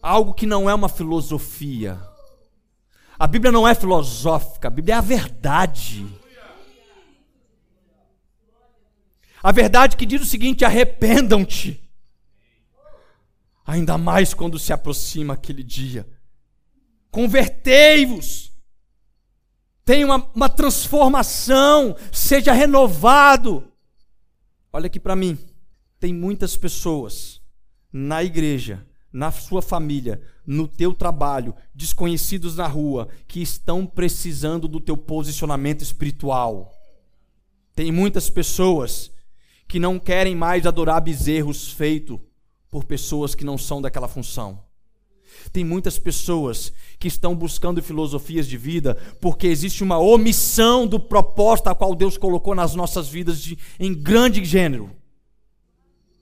algo 0.00 0.32
que 0.32 0.46
não 0.46 0.70
é 0.70 0.74
uma 0.76 0.88
filosofia. 0.88 2.00
A 3.18 3.26
Bíblia 3.26 3.50
não 3.50 3.66
é 3.66 3.74
filosófica, 3.74 4.68
a 4.68 4.70
Bíblia 4.70 4.94
é 4.94 4.98
a 4.98 5.00
verdade. 5.00 6.06
A 9.42 9.50
verdade 9.50 9.96
que 9.96 10.06
diz 10.06 10.22
o 10.22 10.24
seguinte: 10.24 10.64
arrependam-te. 10.64 11.82
Ainda 13.66 13.98
mais 13.98 14.34
quando 14.34 14.56
se 14.56 14.72
aproxima 14.72 15.34
aquele 15.34 15.64
dia. 15.64 16.08
Convertei-vos. 17.10 18.52
Tenha 19.84 20.06
uma, 20.06 20.30
uma 20.32 20.48
transformação. 20.48 21.96
Seja 22.12 22.52
renovado. 22.52 23.72
Olha 24.76 24.88
aqui 24.88 25.00
para 25.00 25.16
mim. 25.16 25.38
Tem 25.98 26.12
muitas 26.12 26.54
pessoas 26.54 27.40
na 27.90 28.22
igreja, 28.22 28.86
na 29.10 29.32
sua 29.32 29.62
família, 29.62 30.20
no 30.46 30.68
teu 30.68 30.92
trabalho, 30.92 31.54
desconhecidos 31.74 32.56
na 32.56 32.66
rua, 32.66 33.08
que 33.26 33.40
estão 33.40 33.86
precisando 33.86 34.68
do 34.68 34.78
teu 34.78 34.94
posicionamento 34.94 35.80
espiritual. 35.80 36.74
Tem 37.74 37.90
muitas 37.90 38.28
pessoas 38.28 39.10
que 39.66 39.78
não 39.78 39.98
querem 39.98 40.36
mais 40.36 40.66
adorar 40.66 41.00
bezerros 41.00 41.72
feitos 41.72 42.20
por 42.68 42.84
pessoas 42.84 43.34
que 43.34 43.46
não 43.46 43.56
são 43.56 43.80
daquela 43.80 44.08
função. 44.08 44.62
Tem 45.52 45.64
muitas 45.64 45.98
pessoas 45.98 46.72
que 46.98 47.08
estão 47.08 47.34
buscando 47.34 47.82
filosofias 47.82 48.46
de 48.46 48.56
vida 48.56 48.96
porque 49.20 49.46
existe 49.46 49.82
uma 49.82 49.98
omissão 49.98 50.86
do 50.86 50.98
propósito 50.98 51.68
a 51.68 51.74
qual 51.74 51.94
Deus 51.94 52.16
colocou 52.16 52.54
nas 52.54 52.74
nossas 52.74 53.08
vidas 53.08 53.40
de, 53.40 53.58
em 53.78 53.94
grande 53.94 54.44
gênero. 54.44 54.90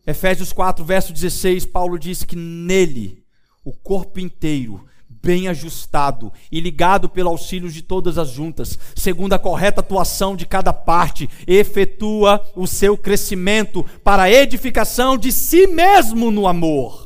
Efésios 0.07 0.53
4, 0.53 0.85
verso 0.85 1.13
16, 1.13 1.65
Paulo 1.67 1.99
diz 1.99 2.23
que 2.25 2.37
nele 2.37 3.25
o 3.65 3.73
corpo 3.73 4.21
inteiro, 4.21 4.85
bem 5.09 5.49
ajustado 5.49 6.31
e 6.53 6.61
ligado 6.61 7.09
pelo 7.09 7.31
auxílio 7.31 7.71
de 7.71 7.81
todas 7.81 8.19
as 8.19 8.29
juntas, 8.29 8.79
segundo 8.95 9.33
a 9.33 9.39
correta 9.39 9.81
atuação 9.81 10.37
de 10.37 10.45
cada 10.45 10.73
parte, 10.73 11.31
efetua 11.47 12.45
o 12.55 12.67
seu 12.67 12.99
crescimento 12.99 13.83
para 14.05 14.25
a 14.25 14.31
edificação 14.31 15.17
de 15.17 15.33
si 15.33 15.67
mesmo 15.67 16.31
no 16.31 16.47
amor. 16.47 17.04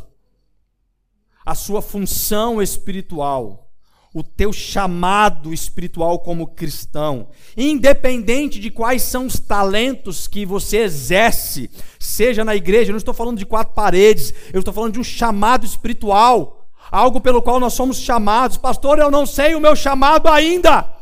A 1.49 1.55
sua 1.55 1.81
função 1.81 2.61
espiritual 2.61 3.65
o 4.13 4.23
teu 4.23 4.53
chamado 4.53 5.53
espiritual 5.53 6.19
como 6.19 6.47
cristão, 6.47 7.29
independente 7.57 8.59
de 8.59 8.71
quais 8.71 9.03
são 9.03 9.27
os 9.27 9.39
talentos 9.39 10.27
que 10.27 10.45
você 10.45 10.79
exerce, 10.79 11.71
seja 12.01 12.45
na 12.45 12.57
igreja, 12.57 12.91
eu 12.91 12.95
não 12.95 12.99
estou 12.99 13.15
falando 13.15 13.39
de 13.39 13.47
quatro 13.47 13.75
paredes, 13.75 14.35
eu 14.53 14.59
estou 14.59 14.75
falando 14.75 14.95
de 14.95 15.01
um 15.01 15.05
chamado 15.05 15.65
espiritual, 15.65 16.69
algo 16.91 17.21
pelo 17.21 17.41
qual 17.41 17.61
nós 17.61 17.75
somos 17.75 17.99
chamados. 17.99 18.57
Pastor, 18.57 18.99
eu 18.99 19.11
não 19.11 19.25
sei 19.25 19.55
o 19.55 19.61
meu 19.61 19.77
chamado 19.77 20.29
ainda. 20.29 20.93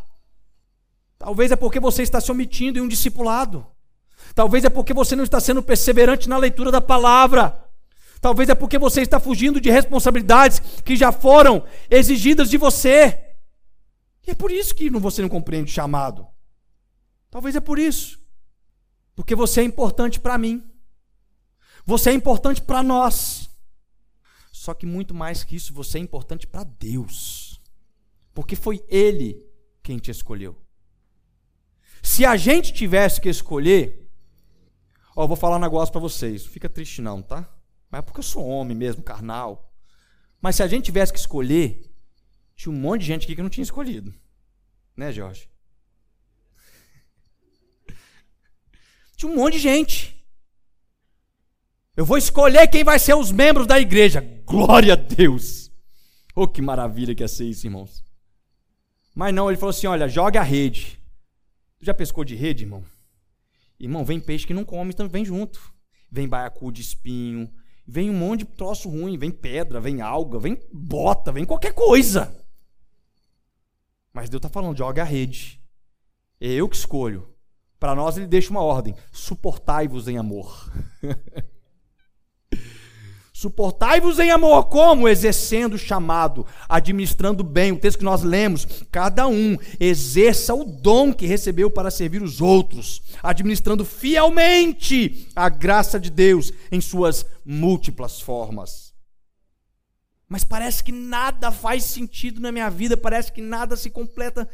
Talvez 1.19 1.51
é 1.51 1.57
porque 1.57 1.81
você 1.81 2.03
está 2.03 2.21
se 2.21 2.31
omitindo 2.31 2.79
em 2.79 2.83
um 2.83 2.89
discipulado. 2.89 3.67
Talvez 4.35 4.65
é 4.65 4.69
porque 4.69 4.93
você 4.93 5.17
não 5.17 5.25
está 5.25 5.41
sendo 5.41 5.63
perseverante 5.63 6.29
na 6.29 6.37
leitura 6.37 6.71
da 6.71 6.81
palavra. 6.81 7.66
Talvez 8.21 8.49
é 8.49 8.55
porque 8.55 8.79
você 8.79 9.03
está 9.03 9.21
fugindo 9.21 9.61
de 9.61 9.71
responsabilidades 9.71 10.61
que 10.85 10.97
já 10.97 11.13
foram 11.13 11.65
exigidas 11.91 12.51
de 12.51 12.57
você. 12.57 13.37
E 14.27 14.31
é 14.31 14.35
por 14.35 14.51
isso 14.51 14.75
que 14.75 14.91
você 14.91 15.23
não 15.23 15.29
compreende 15.29 15.71
o 15.71 15.75
chamado. 15.75 16.27
Talvez 17.31 17.55
é 17.55 17.61
por 17.61 17.79
isso. 17.79 18.19
Porque 19.15 19.35
você 19.35 19.61
é 19.61 19.65
importante 19.65 20.19
para 20.19 20.37
mim. 20.37 20.65
Você 21.85 22.11
é 22.11 22.13
importante 22.13 22.61
para 22.61 22.83
nós. 22.83 23.49
Só 24.51 24.75
que 24.75 24.87
muito 24.87 25.15
mais 25.15 25.45
que 25.45 25.55
isso, 25.55 25.73
você 25.73 25.99
é 25.99 26.01
importante 26.01 26.47
para 26.47 26.65
Deus. 26.65 27.61
Porque 28.35 28.57
foi 28.57 28.85
Ele 28.89 29.41
quem 29.83 29.99
te 29.99 30.11
escolheu. 30.11 30.61
Se 32.03 32.25
a 32.25 32.37
gente 32.37 32.73
tivesse 32.73 33.21
que 33.21 33.29
escolher, 33.29 34.11
ó, 35.15 35.27
vou 35.27 35.37
falar 35.37 35.57
um 35.57 35.61
negócio 35.61 35.93
para 35.93 36.01
vocês. 36.01 36.45
Não 36.45 36.51
fica 36.51 36.69
triste 36.69 37.01
não, 37.01 37.23
tá? 37.23 37.49
Mas 37.91 38.01
é 38.01 38.03
porque 38.03 38.21
eu 38.21 38.25
sou 38.25 38.47
homem 38.47 38.77
mesmo, 38.77 39.03
carnal. 39.03 39.73
Mas 40.41 40.57
se 40.57 40.63
a 40.63 40.67
gente 40.67 40.85
tivesse 40.85 41.13
que 41.13 41.19
escolher, 41.19 41.91
tinha 42.55 42.73
um 42.73 42.79
monte 42.79 43.01
de 43.03 43.07
gente 43.07 43.25
aqui 43.25 43.37
que 43.37 43.43
não 43.43 43.51
tinha 43.51 43.63
escolhido. 43.63 44.15
Né, 44.97 45.13
Jorge? 45.13 45.49
Tinha 49.17 49.31
um 49.31 49.37
monte 49.37 49.55
de 49.55 49.61
gente. 49.61 50.17
Eu 51.97 52.05
vou 52.05 52.19
escolher 52.19 52.67
quem 52.69 52.85
vai 52.85 52.99
ser 52.99 53.15
os 53.15 53.33
membros 53.33 53.67
da 53.67 53.79
igreja. 53.79 54.21
Glória 54.45 54.93
a 54.93 54.97
Deus. 54.97 55.71
Oh, 56.35 56.47
que 56.47 56.61
maravilha 56.61 57.15
que 57.15 57.25
é 57.25 57.29
ser 57.29 57.47
isso, 57.47 57.67
irmãos. 57.67 58.05
Mas 59.15 59.35
não, 59.35 59.49
ele 59.49 59.59
falou 59.59 59.71
assim: 59.71 59.87
olha, 59.87 60.09
joga 60.09 60.41
a 60.41 60.43
rede. 60.43 61.01
Tu 61.79 61.87
já 61.87 61.95
pescou 61.95 62.25
de 62.25 62.35
rede, 62.35 62.65
irmão? 62.65 62.85
Irmão, 63.81 64.05
vem 64.05 64.21
peixe 64.21 64.47
que 64.47 64.55
não 64.55 64.65
come, 64.65 64.91
então 64.91 65.09
vem 65.09 65.25
junto. 65.25 65.73
Vem 66.11 66.29
baiacu 66.29 66.71
de 66.71 66.83
espinho, 66.83 67.51
vem 67.87 68.11
um 68.11 68.15
monte 68.15 68.41
de 68.41 68.47
troço 68.47 68.89
ruim, 68.89 69.17
vem 69.17 69.31
pedra, 69.31 69.81
vem 69.81 70.01
alga, 70.01 70.39
vem 70.39 70.61
bota, 70.73 71.31
vem 71.31 71.45
qualquer 71.45 71.73
coisa. 71.73 72.45
Mas 74.13 74.29
Deus 74.29 74.39
está 74.39 74.49
falando, 74.49 74.77
joga 74.77 75.03
a 75.03 75.05
rede. 75.05 75.61
É 76.41 76.49
eu 76.49 76.69
que 76.69 76.77
escolho. 76.77 77.29
Para 77.79 77.95
nós 77.95 78.17
ele 78.17 78.27
deixa 78.27 78.51
uma 78.51 78.63
ordem: 78.63 78.95
suportai-vos 79.13 80.09
em 80.09 80.19
amor. 80.19 80.73
Suportai-vos 83.39 84.19
em 84.19 84.31
amor, 84.31 84.65
como? 84.65 85.07
Exercendo 85.07 85.75
o 85.75 85.79
chamado, 85.79 86.47
administrando 86.67 87.45
bem. 87.45 87.71
O 87.71 87.79
texto 87.79 87.99
que 87.99 88.05
nós 88.05 88.23
lemos, 88.23 88.67
cada 88.91 89.29
um 89.29 89.59
exerça 89.79 90.55
o 90.55 90.65
dom 90.65 91.13
que 91.13 91.27
recebeu 91.27 91.71
para 91.71 91.91
servir 91.91 92.23
os 92.23 92.41
outros, 92.41 93.03
administrando 93.23 93.85
fielmente 93.85 95.29
a 95.37 95.51
graça 95.51 96.01
de 96.01 96.09
Deus 96.09 96.51
em 96.73 96.81
suas 96.81 97.27
múltiplas 97.45 98.23
formas. 98.23 98.95
Mas 100.27 100.43
parece 100.43 100.83
que 100.83 100.91
nada 100.91 101.53
faz 101.53 101.85
sentido 101.85 102.41
na 102.41 102.51
minha 102.51 102.71
vida, 102.71 102.97
parece 102.97 103.31
que 103.31 103.43
nada 103.43 103.77
se 103.77 103.91
completa. 103.91 104.49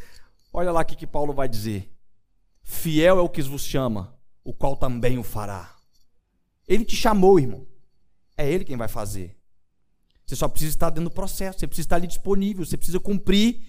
Olha 0.52 0.72
lá 0.72 0.80
o 0.80 0.84
que 0.84 1.06
Paulo 1.06 1.32
vai 1.32 1.48
dizer. 1.48 1.88
Fiel 2.64 3.16
é 3.16 3.22
o 3.22 3.28
que 3.28 3.42
vos 3.42 3.64
chama, 3.64 4.12
o 4.42 4.52
qual 4.52 4.74
também 4.74 5.18
o 5.18 5.22
fará. 5.22 5.72
Ele 6.66 6.84
te 6.84 6.96
chamou, 6.96 7.38
irmão. 7.38 7.70
É 8.42 8.50
Ele 8.50 8.64
quem 8.64 8.76
vai 8.76 8.88
fazer. 8.88 9.36
Você 10.26 10.34
só 10.34 10.48
precisa 10.48 10.72
estar 10.72 10.90
dentro 10.90 11.10
do 11.10 11.14
processo, 11.14 11.60
você 11.60 11.66
precisa 11.66 11.86
estar 11.86 11.96
ali 11.96 12.06
disponível, 12.06 12.64
você 12.64 12.76
precisa 12.76 12.98
cumprir 12.98 13.60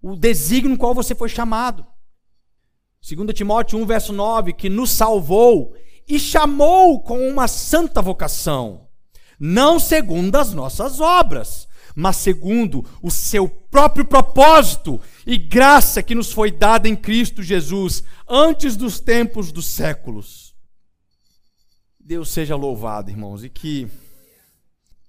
o 0.00 0.14
desígnio 0.14 0.70
no 0.70 0.78
qual 0.78 0.94
você 0.94 1.14
foi 1.14 1.28
chamado. 1.28 1.84
2 3.02 3.34
Timóteo 3.34 3.78
1, 3.80 3.86
verso 3.86 4.12
9, 4.12 4.52
que 4.52 4.68
nos 4.68 4.90
salvou 4.90 5.74
e 6.06 6.20
chamou 6.20 7.02
com 7.02 7.28
uma 7.28 7.48
santa 7.48 8.00
vocação, 8.00 8.88
não 9.40 9.80
segundo 9.80 10.36
as 10.36 10.52
nossas 10.52 11.00
obras, 11.00 11.66
mas 11.96 12.16
segundo 12.16 12.84
o 13.02 13.10
seu 13.10 13.48
próprio 13.48 14.04
propósito 14.04 15.00
e 15.26 15.36
graça 15.36 16.02
que 16.02 16.14
nos 16.14 16.32
foi 16.32 16.52
dada 16.52 16.88
em 16.88 16.94
Cristo 16.94 17.42
Jesus 17.42 18.04
antes 18.28 18.76
dos 18.76 19.00
tempos 19.00 19.50
dos 19.50 19.66
séculos. 19.66 20.54
Deus 21.98 22.30
seja 22.30 22.56
louvado, 22.56 23.10
irmãos, 23.10 23.44
e 23.44 23.48
que 23.48 23.88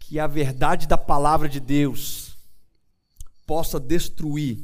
que 0.08 0.20
a 0.20 0.28
verdade 0.28 0.86
da 0.86 0.98
palavra 0.98 1.48
de 1.48 1.62
Deus 1.62 2.38
possa 3.48 3.80
destruir 3.80 4.60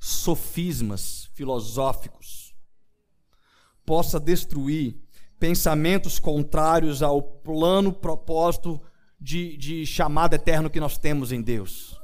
sofismas 0.00 1.30
filosóficos, 1.34 2.52
possa 3.84 4.18
destruir 4.18 5.00
pensamentos 5.38 6.18
contrários 6.18 7.00
ao 7.00 7.22
plano 7.22 7.92
propósito 7.92 8.80
de, 9.20 9.56
de 9.56 9.86
chamado 9.86 10.34
eterno 10.34 10.68
que 10.68 10.80
nós 10.80 10.98
temos 10.98 11.30
em 11.30 11.40
Deus. 11.40 11.96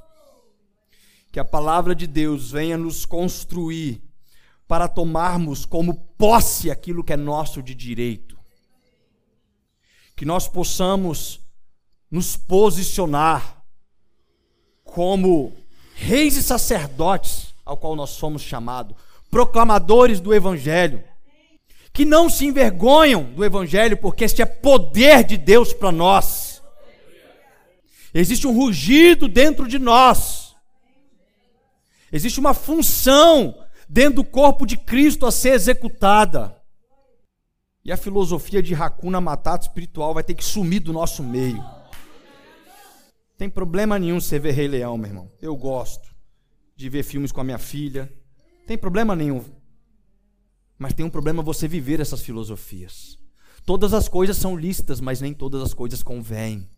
Que 1.32 1.40
a 1.40 1.44
palavra 1.44 1.94
de 1.96 2.06
Deus 2.06 2.52
venha 2.52 2.78
nos 2.78 3.04
construir 3.04 4.02
para 4.68 4.86
tomarmos 4.86 5.66
como 5.66 5.94
posse 6.16 6.70
aquilo 6.70 7.02
que 7.02 7.12
é 7.12 7.16
nosso 7.16 7.60
de 7.60 7.74
direito. 7.74 8.38
Que 10.14 10.24
nós 10.24 10.46
possamos 10.46 11.41
nos 12.12 12.36
posicionar 12.36 13.64
como 14.84 15.56
reis 15.94 16.36
e 16.36 16.42
sacerdotes 16.42 17.54
ao 17.64 17.78
qual 17.78 17.96
nós 17.96 18.10
somos 18.10 18.42
chamados, 18.42 18.94
proclamadores 19.30 20.20
do 20.20 20.34
Evangelho, 20.34 21.02
que 21.90 22.04
não 22.04 22.28
se 22.28 22.44
envergonham 22.44 23.24
do 23.32 23.42
Evangelho, 23.42 23.96
porque 23.96 24.24
este 24.24 24.42
é 24.42 24.46
poder 24.46 25.24
de 25.24 25.38
Deus 25.38 25.72
para 25.72 25.90
nós. 25.90 26.62
Existe 28.12 28.46
um 28.46 28.54
rugido 28.54 29.26
dentro 29.26 29.66
de 29.66 29.78
nós, 29.78 30.54
existe 32.12 32.38
uma 32.38 32.52
função 32.52 33.56
dentro 33.88 34.16
do 34.16 34.24
corpo 34.24 34.66
de 34.66 34.76
Cristo 34.76 35.24
a 35.24 35.32
ser 35.32 35.54
executada. 35.54 36.54
E 37.82 37.90
a 37.90 37.96
filosofia 37.96 38.62
de 38.62 38.74
Hakuna 38.74 39.20
Matata 39.20 39.64
espiritual 39.64 40.12
vai 40.12 40.22
ter 40.22 40.34
que 40.34 40.44
sumir 40.44 40.80
do 40.80 40.92
nosso 40.92 41.22
meio. 41.22 41.81
Tem 43.36 43.48
problema 43.48 43.98
nenhum 43.98 44.20
você 44.20 44.38
ver 44.38 44.52
Rei 44.52 44.68
Leão, 44.68 44.96
meu 44.96 45.08
irmão. 45.08 45.32
Eu 45.40 45.56
gosto 45.56 46.14
de 46.76 46.88
ver 46.88 47.02
filmes 47.02 47.32
com 47.32 47.40
a 47.40 47.44
minha 47.44 47.58
filha. 47.58 48.12
Tem 48.66 48.78
problema 48.78 49.16
nenhum. 49.16 49.44
Mas 50.78 50.94
tem 50.94 51.04
um 51.04 51.10
problema 51.10 51.42
você 51.42 51.68
viver 51.68 52.00
essas 52.00 52.22
filosofias. 52.22 53.18
Todas 53.64 53.94
as 53.94 54.08
coisas 54.08 54.36
são 54.36 54.56
lícitas, 54.56 55.00
mas 55.00 55.20
nem 55.20 55.32
todas 55.32 55.62
as 55.62 55.72
coisas 55.72 56.02
convêm. 56.02 56.68